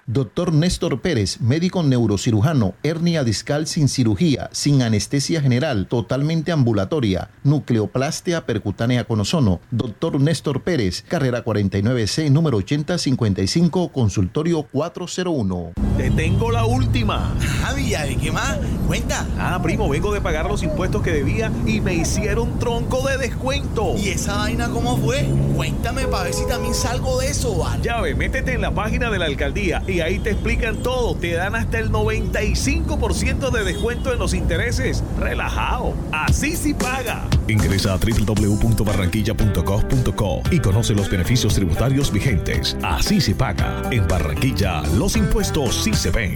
Doctor 0.07 0.53
Néstor 0.53 1.01
Pérez, 1.01 1.41
médico 1.41 1.81
neurocirujano, 1.81 2.75
hernia 2.83 3.23
discal 3.23 3.65
sin 3.65 3.89
cirugía, 3.89 4.49
sin 4.51 4.83
anestesia 4.83 5.41
general, 5.41 5.87
totalmente 5.87 6.51
ambulatoria, 6.51 7.31
nucleoplastia 7.43 8.45
percutánea 8.45 9.05
con 9.05 9.21
ozono. 9.21 9.61
Doctor 9.71 10.21
Néstor 10.21 10.61
Pérez, 10.61 11.03
carrera 11.07 11.43
49C, 11.43 12.29
número 12.29 12.57
8055, 12.57 13.89
consultorio 13.91 14.61
401. 14.71 15.71
Te 15.97 16.11
tengo 16.11 16.51
la 16.51 16.65
última. 16.65 17.35
Javi, 17.63 17.89
¿de 17.89 18.17
qué 18.17 18.31
más? 18.31 18.59
Cuenta. 18.85 19.25
Ah, 19.39 19.59
primo, 19.63 19.89
vengo 19.89 20.13
de 20.13 20.21
pagar 20.21 20.45
los 20.45 20.61
impuestos 20.61 21.01
que 21.01 21.11
debía 21.11 21.51
y 21.65 21.81
me 21.81 21.95
hicieron 21.95 22.59
tronco 22.59 23.07
de 23.07 23.17
descuento. 23.17 23.95
¿Y 23.97 24.09
esa 24.09 24.37
vaina 24.37 24.69
cómo 24.69 24.97
fue? 24.97 25.27
Cuéntame 25.55 26.05
para 26.05 26.25
ver 26.25 26.33
si 26.35 26.45
también 26.45 26.75
salgo 26.75 27.19
de 27.21 27.29
eso, 27.29 27.57
¿vale? 27.57 27.81
Ya 27.81 28.01
ve, 28.01 28.13
métete 28.13 28.53
en 28.53 28.61
la 28.61 28.71
página 28.71 29.09
de 29.09 29.17
la 29.17 29.25
alcaldía 29.25 29.81
y 29.87 29.94
ahí 30.01 30.19
te 30.19 30.31
explican 30.31 30.75
todo. 30.77 31.15
Te 31.15 31.33
dan 31.33 31.55
hasta 31.55 31.79
el 31.79 31.91
95% 31.91 33.51
de 33.51 33.63
descuento 33.63 34.13
en 34.13 34.19
los 34.19 34.33
intereses. 34.33 35.03
Relajado. 35.19 35.93
Así 36.11 36.55
sí 36.55 36.73
paga. 36.73 37.27
Ingresa 37.47 37.93
a 37.93 37.97
www.barranquilla.gov.co 37.97 40.41
y 40.51 40.59
conoce 40.59 40.93
los 40.93 41.09
beneficios 41.09 41.55
tributarios 41.55 42.11
vigentes. 42.11 42.77
Así 42.83 43.21
se 43.21 43.33
paga. 43.35 43.83
En 43.91 44.05
Barranquilla, 44.07 44.81
los 44.97 45.15
impuestos 45.15 45.83
sí 45.83 45.93
se 45.93 46.11
ven. 46.11 46.35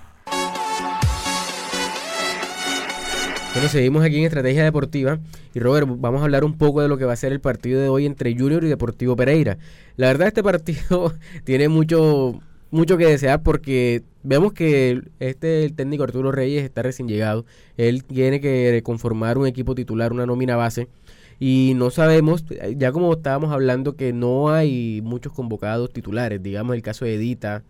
Bueno, 3.53 3.67
seguimos 3.67 4.01
aquí 4.01 4.17
en 4.17 4.23
Estrategia 4.23 4.63
Deportiva 4.63 5.19
y 5.53 5.59
Robert, 5.59 5.85
vamos 5.89 6.21
a 6.21 6.23
hablar 6.23 6.45
un 6.45 6.57
poco 6.57 6.81
de 6.81 6.87
lo 6.87 6.97
que 6.97 7.03
va 7.03 7.11
a 7.11 7.17
ser 7.17 7.33
el 7.33 7.41
partido 7.41 7.81
de 7.81 7.89
hoy 7.89 8.05
entre 8.05 8.33
Junior 8.33 8.63
y 8.63 8.69
Deportivo 8.69 9.17
Pereira. 9.17 9.57
La 9.97 10.07
verdad 10.07 10.29
este 10.29 10.41
partido 10.41 11.13
tiene 11.43 11.67
mucho 11.67 12.39
mucho 12.69 12.97
que 12.97 13.05
desear 13.07 13.43
porque 13.43 14.03
vemos 14.23 14.53
que 14.53 15.01
este 15.19 15.65
el 15.65 15.73
técnico 15.73 16.03
Arturo 16.03 16.31
Reyes 16.31 16.63
está 16.63 16.81
recién 16.81 17.09
llegado. 17.09 17.45
Él 17.75 18.05
tiene 18.05 18.39
que 18.39 18.81
conformar 18.85 19.37
un 19.37 19.47
equipo 19.47 19.75
titular, 19.75 20.13
una 20.13 20.25
nómina 20.25 20.55
base 20.55 20.87
y 21.37 21.73
no 21.75 21.89
sabemos, 21.89 22.45
ya 22.77 22.93
como 22.93 23.11
estábamos 23.11 23.51
hablando 23.51 23.97
que 23.97 24.13
no 24.13 24.53
hay 24.53 25.01
muchos 25.03 25.33
convocados 25.33 25.91
titulares, 25.91 26.41
digamos 26.41 26.73
el 26.73 26.83
caso 26.83 27.03
de 27.03 27.15
Edita, 27.15 27.63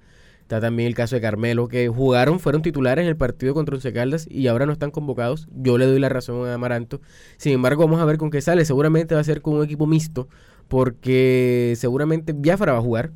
Está 0.52 0.60
también 0.60 0.88
el 0.88 0.96
caso 0.96 1.16
de 1.16 1.22
Carmelo, 1.22 1.70
que 1.70 1.88
jugaron, 1.88 2.42
fueron 2.42 2.62
titulares 2.62 3.04
en 3.04 3.08
el 3.08 3.16
partido 3.16 3.54
contra 3.54 3.74
Once 3.74 3.94
Caldas 3.94 4.28
y 4.30 4.48
ahora 4.48 4.66
no 4.66 4.74
están 4.74 4.92
convocados. 4.92 5.48
Yo 5.56 5.78
le 5.78 5.86
doy 5.86 5.98
la 5.98 6.10
razón 6.10 6.46
a 6.46 6.56
Amaranto. 6.56 7.00
Sin 7.38 7.54
embargo, 7.54 7.86
vamos 7.86 8.02
a 8.02 8.04
ver 8.06 8.18
con 8.18 8.30
qué 8.30 8.42
sale. 8.42 8.66
Seguramente 8.66 9.16
va 9.16 9.22
a 9.22 9.24
ser 9.24 9.42
con 9.42 9.54
un 9.54 9.64
equipo 9.64 9.88
mixto, 9.88 10.28
porque 10.68 11.74
seguramente 11.78 12.34
Biafra 12.34 12.74
va 12.74 12.80
a 12.80 12.82
jugar. 12.82 13.14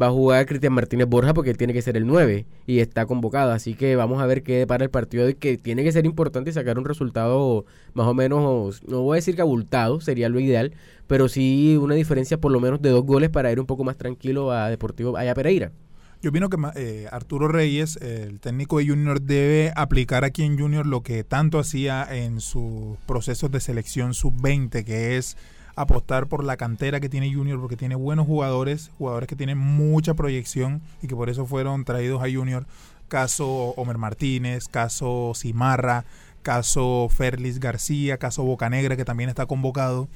Va 0.00 0.06
a 0.06 0.10
jugar 0.10 0.46
Cristian 0.46 0.72
Martínez 0.72 1.06
Borja 1.06 1.34
porque 1.34 1.52
tiene 1.52 1.74
que 1.74 1.82
ser 1.82 1.98
el 1.98 2.06
9 2.06 2.46
y 2.66 2.78
está 2.78 3.04
convocado. 3.04 3.52
Así 3.52 3.74
que 3.74 3.94
vamos 3.94 4.22
a 4.22 4.26
ver 4.26 4.42
qué 4.42 4.66
para 4.66 4.82
el 4.82 4.90
partido 4.90 5.26
de 5.26 5.34
que 5.34 5.58
tiene 5.58 5.84
que 5.84 5.92
ser 5.92 6.06
importante 6.06 6.52
sacar 6.52 6.78
un 6.78 6.86
resultado 6.86 7.66
más 7.92 8.06
o 8.06 8.14
menos, 8.14 8.82
no 8.88 9.02
voy 9.02 9.16
a 9.16 9.20
decir 9.20 9.36
que 9.36 9.42
abultado, 9.42 10.00
sería 10.00 10.30
lo 10.30 10.40
ideal, 10.40 10.72
pero 11.06 11.28
sí 11.28 11.76
una 11.78 11.96
diferencia 11.96 12.40
por 12.40 12.50
lo 12.50 12.60
menos 12.60 12.80
de 12.80 12.88
dos 12.88 13.04
goles 13.04 13.28
para 13.28 13.52
ir 13.52 13.60
un 13.60 13.66
poco 13.66 13.84
más 13.84 13.98
tranquilo 13.98 14.52
a 14.52 14.70
Deportivo 14.70 15.18
allá 15.18 15.34
Pereira. 15.34 15.70
Yo 16.22 16.30
opino 16.30 16.48
que 16.48 16.56
eh, 16.76 17.08
Arturo 17.10 17.48
Reyes, 17.48 17.96
el 17.96 18.38
técnico 18.38 18.78
de 18.78 18.86
Junior, 18.86 19.20
debe 19.20 19.72
aplicar 19.74 20.22
aquí 20.22 20.44
en 20.44 20.56
Junior 20.56 20.86
lo 20.86 21.02
que 21.02 21.24
tanto 21.24 21.58
hacía 21.58 22.06
en 22.08 22.38
sus 22.38 22.96
procesos 23.06 23.50
de 23.50 23.58
selección 23.58 24.14
sub-20, 24.14 24.84
que 24.84 25.16
es 25.16 25.36
apostar 25.74 26.28
por 26.28 26.44
la 26.44 26.56
cantera 26.56 27.00
que 27.00 27.08
tiene 27.08 27.34
Junior, 27.34 27.58
porque 27.58 27.76
tiene 27.76 27.96
buenos 27.96 28.28
jugadores, 28.28 28.92
jugadores 28.98 29.26
que 29.26 29.34
tienen 29.34 29.58
mucha 29.58 30.14
proyección 30.14 30.80
y 31.02 31.08
que 31.08 31.16
por 31.16 31.28
eso 31.28 31.44
fueron 31.44 31.84
traídos 31.84 32.22
a 32.22 32.30
Junior. 32.32 32.66
Caso 33.08 33.74
Homer 33.76 33.98
Martínez, 33.98 34.68
caso 34.68 35.32
Cimarra, 35.34 36.04
caso 36.42 37.08
Ferlis 37.10 37.58
García, 37.58 38.18
caso 38.18 38.44
Bocanegra, 38.44 38.96
que 38.96 39.04
también 39.04 39.28
está 39.28 39.46
convocado. 39.46 40.06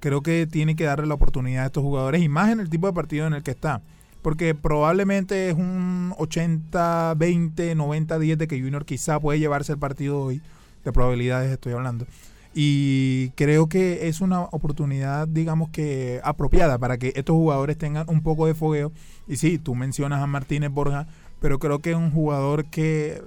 Creo 0.00 0.22
que 0.22 0.48
tiene 0.48 0.74
que 0.74 0.82
darle 0.82 1.06
la 1.06 1.14
oportunidad 1.14 1.62
a 1.62 1.66
estos 1.66 1.84
jugadores 1.84 2.20
y 2.20 2.28
más 2.28 2.50
en 2.50 2.58
el 2.58 2.68
tipo 2.68 2.88
de 2.88 2.94
partido 2.94 3.28
en 3.28 3.34
el 3.34 3.44
que 3.44 3.52
está 3.52 3.80
porque 4.22 4.54
probablemente 4.54 5.50
es 5.50 5.54
un 5.54 6.14
80, 6.16 7.14
20, 7.16 7.74
90, 7.74 8.18
10 8.18 8.38
de 8.38 8.48
que 8.48 8.60
Junior 8.60 8.84
quizá 8.84 9.20
puede 9.20 9.38
llevarse 9.38 9.72
el 9.72 9.78
partido 9.78 10.20
hoy, 10.20 10.40
de 10.84 10.92
probabilidades 10.92 11.50
estoy 11.50 11.72
hablando. 11.72 12.06
Y 12.54 13.30
creo 13.30 13.68
que 13.68 14.08
es 14.08 14.20
una 14.20 14.42
oportunidad, 14.42 15.26
digamos 15.26 15.70
que 15.70 16.20
apropiada 16.22 16.78
para 16.78 16.98
que 16.98 17.12
estos 17.16 17.34
jugadores 17.34 17.78
tengan 17.78 18.04
un 18.08 18.22
poco 18.22 18.46
de 18.46 18.54
fogueo. 18.54 18.92
Y 19.26 19.36
sí, 19.36 19.58
tú 19.58 19.74
mencionas 19.74 20.22
a 20.22 20.26
Martínez 20.26 20.70
Borja, 20.70 21.06
pero 21.40 21.58
creo 21.58 21.80
que 21.80 21.90
es 21.90 21.96
un 21.96 22.10
jugador 22.10 22.66
que 22.66 23.22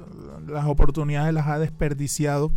las 0.47 0.65
oportunidades 0.65 1.33
las 1.33 1.47
ha 1.47 1.59
desperdiciado 1.59 2.51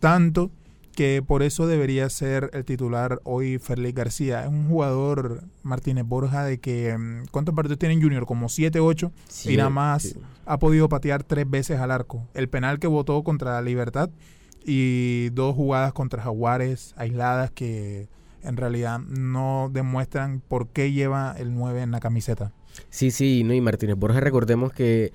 tanto 0.00 0.50
que 0.94 1.22
por 1.26 1.42
eso 1.42 1.66
debería 1.66 2.08
ser 2.10 2.50
el 2.52 2.64
titular 2.64 3.20
hoy 3.24 3.58
Félix 3.58 3.94
García. 3.94 4.42
Es 4.42 4.48
un 4.48 4.68
jugador, 4.68 5.44
Martínez 5.62 6.04
Borja, 6.06 6.44
de 6.44 6.58
que... 6.58 6.96
Mm, 6.96 7.26
¿Cuántos 7.30 7.54
partidos 7.54 7.78
tienen 7.78 8.02
Junior? 8.02 8.26
Como 8.26 8.48
7, 8.48 8.80
8. 8.80 9.12
y 9.46 9.56
nada 9.56 9.70
más 9.70 10.16
ha 10.46 10.58
podido 10.58 10.88
patear 10.88 11.24
tres 11.24 11.48
veces 11.48 11.80
al 11.80 11.90
arco. 11.90 12.28
El 12.34 12.48
penal 12.48 12.78
que 12.78 12.86
votó 12.86 13.22
contra 13.22 13.60
Libertad 13.62 14.10
y 14.64 15.30
dos 15.30 15.54
jugadas 15.54 15.92
contra 15.92 16.22
Jaguares 16.22 16.94
aisladas 16.96 17.50
que 17.50 18.08
en 18.42 18.56
realidad 18.56 18.98
no 19.00 19.70
demuestran 19.72 20.40
por 20.46 20.68
qué 20.68 20.92
lleva 20.92 21.34
el 21.38 21.54
9 21.54 21.82
en 21.82 21.90
la 21.90 22.00
camiseta. 22.00 22.52
Sí, 22.90 23.10
sí, 23.10 23.44
no, 23.44 23.54
y 23.54 23.60
Martínez 23.60 23.96
Borja, 23.96 24.20
recordemos 24.20 24.72
que 24.72 25.12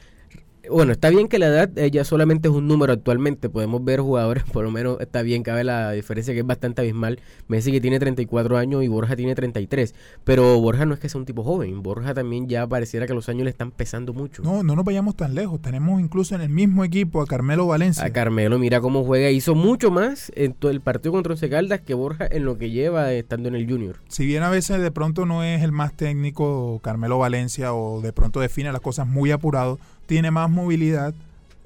bueno, 0.70 0.92
está 0.92 1.10
bien 1.10 1.28
que 1.28 1.40
la 1.40 1.48
edad 1.48 1.70
ya 1.92 2.04
solamente 2.04 2.48
es 2.48 2.54
un 2.54 2.68
número 2.68 2.94
actualmente. 2.94 3.50
Podemos 3.50 3.84
ver 3.84 4.00
jugadores, 4.00 4.44
por 4.52 4.64
lo 4.64 4.72
menos 4.72 5.00
está 5.00 5.22
bien, 5.22 5.44
cabe 5.44 5.64
la 5.64 5.92
diferencia 5.92 6.34
que 6.34 6.42
es 6.42 6.46
bastante 6.46 6.82
abismal. 6.82 7.20
Messi 7.48 7.72
que 7.72 7.82
tiene 7.82 8.00
34 8.00 8.58
años 8.58 8.84
y 8.84 8.88
Borja 8.88 9.16
tiene 9.16 9.36
33. 9.36 9.96
Pero 10.24 10.60
Borja 10.60 10.86
no 10.86 10.94
es 10.94 11.00
que 11.00 11.10
sea 11.10 11.20
un 11.20 11.26
tipo 11.26 11.44
joven. 11.44 11.82
Borja 11.84 12.14
también 12.14 12.48
ya 12.48 12.68
pareciera 12.68 13.08
que 13.08 13.14
los 13.14 13.30
años 13.30 13.44
le 13.44 13.50
están 13.50 13.72
pesando 13.72 14.14
mucho. 14.14 14.44
No, 14.44 14.64
no 14.64 14.76
nos 14.76 14.86
vayamos 14.86 15.16
tan 15.16 15.36
lejos. 15.36 15.62
Tenemos 15.62 16.02
incluso 16.02 16.36
en 16.36 16.42
el 16.42 16.50
mismo 16.50 16.84
equipo 16.84 17.22
a 17.22 17.28
Carmelo 17.28 17.68
Valencia. 17.68 18.04
A 18.06 18.12
Carmelo, 18.12 18.60
mira 18.60 18.82
cómo 18.82 19.04
juega. 19.04 19.30
Hizo 19.30 19.56
mucho 19.56 19.92
más 19.92 20.32
en 20.36 20.54
todo 20.54 20.72
el 20.72 20.82
partido 20.82 21.14
contra 21.14 21.34
Once 21.34 21.50
Caldas 21.50 21.82
que 21.82 21.94
Borja 21.94 22.28
en 22.30 22.46
lo 22.46 22.58
que 22.58 22.70
lleva 22.70 23.12
estando 23.14 23.50
en 23.50 23.56
el 23.56 23.70
Junior. 23.70 23.98
Si 24.08 24.26
bien 24.26 24.44
a 24.44 24.50
veces 24.50 24.82
de 24.82 24.92
pronto 24.92 25.26
no 25.26 25.44
es 25.44 25.62
el 25.62 25.72
más 25.72 25.94
técnico 25.94 26.80
Carmelo 26.84 27.20
Valencia 27.20 27.74
o 27.74 28.02
de 28.02 28.14
pronto 28.14 28.40
define 28.40 28.72
las 28.72 28.82
cosas 28.82 29.08
muy 29.08 29.32
apurado 29.32 29.80
tiene 30.08 30.32
más 30.32 30.50
movilidad 30.50 31.14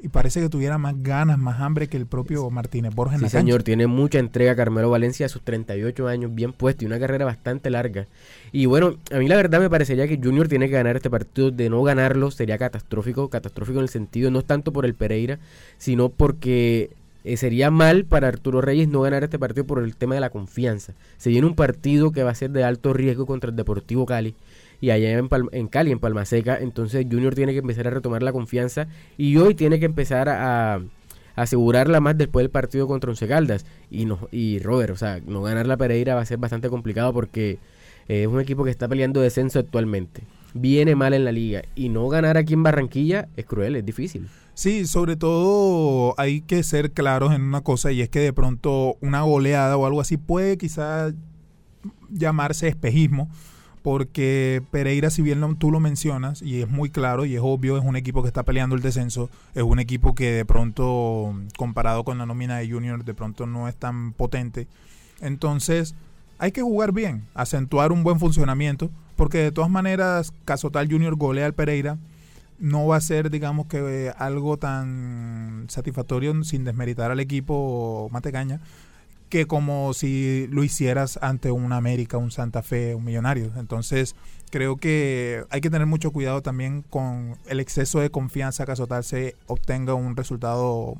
y 0.03 0.07
parece 0.07 0.41
que 0.41 0.49
tuviera 0.49 0.79
más 0.79 0.95
ganas, 1.03 1.37
más 1.37 1.61
hambre 1.61 1.87
que 1.87 1.95
el 1.95 2.07
propio 2.07 2.49
Martínez 2.49 2.93
Borges. 2.93 3.19
Sí, 3.19 3.29
señor, 3.29 3.61
tiene 3.61 3.85
mucha 3.85 4.17
entrega 4.17 4.55
Carmelo 4.55 4.89
Valencia 4.89 5.27
a 5.27 5.29
sus 5.29 5.43
38 5.43 6.07
años, 6.07 6.33
bien 6.33 6.53
puesto 6.53 6.83
y 6.83 6.87
una 6.87 6.99
carrera 6.99 7.23
bastante 7.23 7.69
larga. 7.69 8.07
Y 8.51 8.65
bueno, 8.65 8.95
a 9.11 9.17
mí 9.17 9.27
la 9.27 9.35
verdad 9.35 9.59
me 9.59 9.69
parecería 9.69 10.07
que 10.07 10.19
Junior 10.21 10.47
tiene 10.47 10.67
que 10.67 10.73
ganar 10.73 10.95
este 10.95 11.11
partido. 11.11 11.51
De 11.51 11.69
no 11.69 11.83
ganarlo 11.83 12.31
sería 12.31 12.57
catastrófico, 12.57 13.29
catastrófico 13.29 13.77
en 13.77 13.83
el 13.83 13.89
sentido, 13.89 14.31
no 14.31 14.41
tanto 14.41 14.73
por 14.73 14.85
el 14.85 14.95
Pereira, 14.95 15.37
sino 15.77 16.09
porque 16.09 16.89
eh, 17.23 17.37
sería 17.37 17.69
mal 17.69 18.05
para 18.05 18.27
Arturo 18.27 18.61
Reyes 18.61 18.87
no 18.87 19.01
ganar 19.01 19.23
este 19.23 19.37
partido 19.37 19.65
por 19.65 19.83
el 19.83 19.95
tema 19.95 20.15
de 20.15 20.21
la 20.21 20.31
confianza. 20.31 20.93
Se 21.17 21.29
viene 21.29 21.45
un 21.45 21.55
partido 21.55 22.11
que 22.11 22.23
va 22.23 22.31
a 22.31 22.35
ser 22.35 22.49
de 22.49 22.63
alto 22.63 22.93
riesgo 22.93 23.27
contra 23.27 23.51
el 23.51 23.55
Deportivo 23.55 24.07
Cali 24.07 24.33
y 24.81 24.89
allá 24.89 25.11
en, 25.11 25.29
en 25.51 25.67
Cali, 25.67 25.91
en 25.91 25.99
Palma 25.99 26.25
Seca. 26.25 26.57
Entonces 26.59 27.05
Junior 27.09 27.35
tiene 27.35 27.53
que 27.53 27.59
empezar 27.59 27.87
a 27.87 27.91
retomar 27.91 28.23
la 28.23 28.33
confianza 28.33 28.87
y 29.17 29.37
hoy 29.37 29.55
tiene 29.55 29.79
que 29.79 29.85
empezar 29.85 30.27
a, 30.27 30.81
asegurarla 31.35 31.99
más 32.01 32.17
después 32.17 32.43
del 32.43 32.51
partido 32.51 32.87
contra 32.87 33.09
Once 33.09 33.27
Caldas. 33.27 33.65
Y, 33.89 34.05
no, 34.05 34.27
y 34.31 34.59
Robert, 34.59 34.91
o 34.93 34.97
sea, 34.97 35.21
no 35.25 35.41
ganar 35.41 35.67
la 35.67 35.77
Pereira 35.77 36.15
va 36.15 36.21
a 36.21 36.25
ser 36.25 36.37
bastante 36.37 36.69
complicado 36.69 37.13
porque 37.13 37.59
eh, 38.07 38.23
es 38.23 38.27
un 38.27 38.39
equipo 38.39 38.63
que 38.63 38.71
está 38.71 38.87
peleando 38.87 39.21
descenso 39.21 39.59
actualmente. 39.59 40.23
Viene 40.53 40.95
mal 40.95 41.13
en 41.13 41.23
la 41.23 41.31
liga 41.31 41.61
y 41.75 41.89
no 41.89 42.09
ganar 42.09 42.37
aquí 42.37 42.53
en 42.53 42.63
Barranquilla 42.63 43.29
es 43.37 43.45
cruel, 43.45 43.75
es 43.77 43.85
difícil. 43.85 44.27
Sí, 44.53 44.85
sobre 44.85 45.15
todo 45.15 46.13
hay 46.17 46.41
que 46.41 46.61
ser 46.63 46.91
claros 46.91 47.33
en 47.33 47.41
una 47.41 47.61
cosa 47.61 47.91
y 47.91 48.01
es 48.01 48.09
que 48.09 48.19
de 48.19 48.33
pronto 48.33 48.97
una 48.99 49.21
goleada 49.21 49.77
o 49.77 49.85
algo 49.85 50.01
así 50.01 50.17
puede 50.17 50.57
quizás 50.57 51.13
llamarse 52.09 52.67
espejismo 52.67 53.29
porque 53.83 54.61
Pereira, 54.71 55.09
si 55.09 55.21
bien 55.21 55.55
tú 55.57 55.71
lo 55.71 55.79
mencionas, 55.79 56.41
y 56.41 56.61
es 56.61 56.69
muy 56.69 56.89
claro 56.89 57.25
y 57.25 57.35
es 57.35 57.41
obvio, 57.43 57.77
es 57.77 57.83
un 57.83 57.95
equipo 57.95 58.21
que 58.21 58.27
está 58.27 58.43
peleando 58.43 58.75
el 58.75 58.81
descenso, 58.81 59.29
es 59.55 59.63
un 59.63 59.79
equipo 59.79 60.13
que 60.13 60.31
de 60.31 60.45
pronto, 60.45 61.33
comparado 61.57 62.03
con 62.03 62.17
la 62.17 62.25
nómina 62.25 62.57
de 62.57 62.69
Junior, 62.69 63.03
de 63.03 63.13
pronto 63.13 63.45
no 63.47 63.67
es 63.67 63.75
tan 63.75 64.13
potente. 64.13 64.67
Entonces, 65.19 65.95
hay 66.37 66.51
que 66.51 66.61
jugar 66.61 66.91
bien, 66.91 67.25
acentuar 67.33 67.91
un 67.91 68.03
buen 68.03 68.19
funcionamiento, 68.19 68.91
porque 69.15 69.39
de 69.39 69.51
todas 69.51 69.69
maneras, 69.69 70.33
caso 70.45 70.69
tal 70.69 70.89
Junior 70.89 71.15
golea 71.15 71.45
al 71.47 71.53
Pereira, 71.53 71.97
no 72.59 72.85
va 72.85 72.97
a 72.97 73.01
ser, 73.01 73.31
digamos 73.31 73.65
que 73.65 74.13
algo 74.17 74.57
tan 74.57 75.65
satisfactorio 75.67 76.43
sin 76.43 76.63
desmeritar 76.63 77.09
al 77.09 77.19
equipo 77.19 78.07
Matecaña 78.11 78.61
que 79.31 79.47
como 79.47 79.93
si 79.93 80.45
lo 80.51 80.63
hicieras 80.63 81.17
ante 81.21 81.51
un 81.51 81.71
América, 81.71 82.17
un 82.17 82.31
Santa 82.31 82.61
Fe, 82.61 82.93
un 82.93 83.05
Millonario. 83.05 83.51
Entonces, 83.57 84.13
creo 84.51 84.75
que 84.75 85.45
hay 85.49 85.61
que 85.61 85.69
tener 85.69 85.87
mucho 85.87 86.11
cuidado 86.11 86.41
también 86.41 86.83
con 86.83 87.37
el 87.47 87.61
exceso 87.61 88.01
de 88.01 88.11
confianza 88.11 88.65
caso 88.65 88.87
tal 88.87 89.03
se 89.05 89.35
obtenga 89.47 89.93
un 89.93 90.17
resultado 90.17 90.95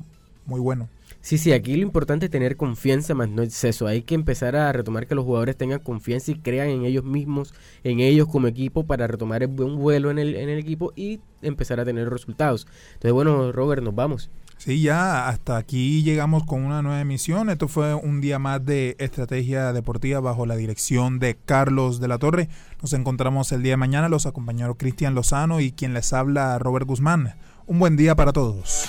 muy 0.46 0.60
bueno. 0.60 0.88
Sí, 1.20 1.36
sí, 1.36 1.52
aquí 1.52 1.76
lo 1.76 1.82
importante 1.82 2.24
es 2.26 2.32
tener 2.32 2.56
confianza 2.56 3.14
más 3.14 3.28
no 3.28 3.42
exceso. 3.42 3.86
Hay 3.86 4.02
que 4.02 4.14
empezar 4.14 4.56
a 4.56 4.72
retomar 4.72 5.06
que 5.06 5.14
los 5.14 5.24
jugadores 5.24 5.56
tengan 5.56 5.80
confianza 5.80 6.32
y 6.32 6.36
crean 6.36 6.70
en 6.70 6.84
ellos 6.84 7.04
mismos, 7.04 7.54
en 7.84 8.00
ellos 8.00 8.26
como 8.28 8.48
equipo 8.48 8.84
para 8.84 9.06
retomar 9.06 9.42
el 9.42 9.48
buen 9.48 9.76
vuelo 9.76 10.10
en 10.10 10.18
el, 10.18 10.34
en 10.34 10.48
el 10.48 10.58
equipo 10.58 10.92
y 10.96 11.20
empezar 11.42 11.78
a 11.78 11.84
tener 11.84 12.08
resultados. 12.08 12.66
Entonces, 12.94 13.12
bueno, 13.12 13.52
Robert, 13.52 13.82
nos 13.82 13.94
vamos. 13.94 14.30
Sí, 14.64 14.80
ya 14.80 15.26
hasta 15.26 15.56
aquí 15.56 16.04
llegamos 16.04 16.44
con 16.44 16.62
una 16.62 16.82
nueva 16.82 17.00
emisión. 17.00 17.50
Esto 17.50 17.66
fue 17.66 17.94
un 17.94 18.20
día 18.20 18.38
más 18.38 18.64
de 18.64 18.94
Estrategia 19.00 19.72
Deportiva 19.72 20.20
bajo 20.20 20.46
la 20.46 20.54
dirección 20.54 21.18
de 21.18 21.34
Carlos 21.34 21.98
de 21.98 22.06
la 22.06 22.18
Torre. 22.18 22.48
Nos 22.80 22.92
encontramos 22.92 23.50
el 23.50 23.64
día 23.64 23.72
de 23.72 23.78
mañana. 23.78 24.08
Los 24.08 24.24
acompañaron 24.24 24.76
Cristian 24.76 25.16
Lozano 25.16 25.58
y 25.58 25.72
quien 25.72 25.94
les 25.94 26.12
habla, 26.12 26.60
Robert 26.60 26.86
Guzmán. 26.86 27.34
Un 27.66 27.80
buen 27.80 27.96
día 27.96 28.14
para 28.14 28.32
todos. 28.32 28.88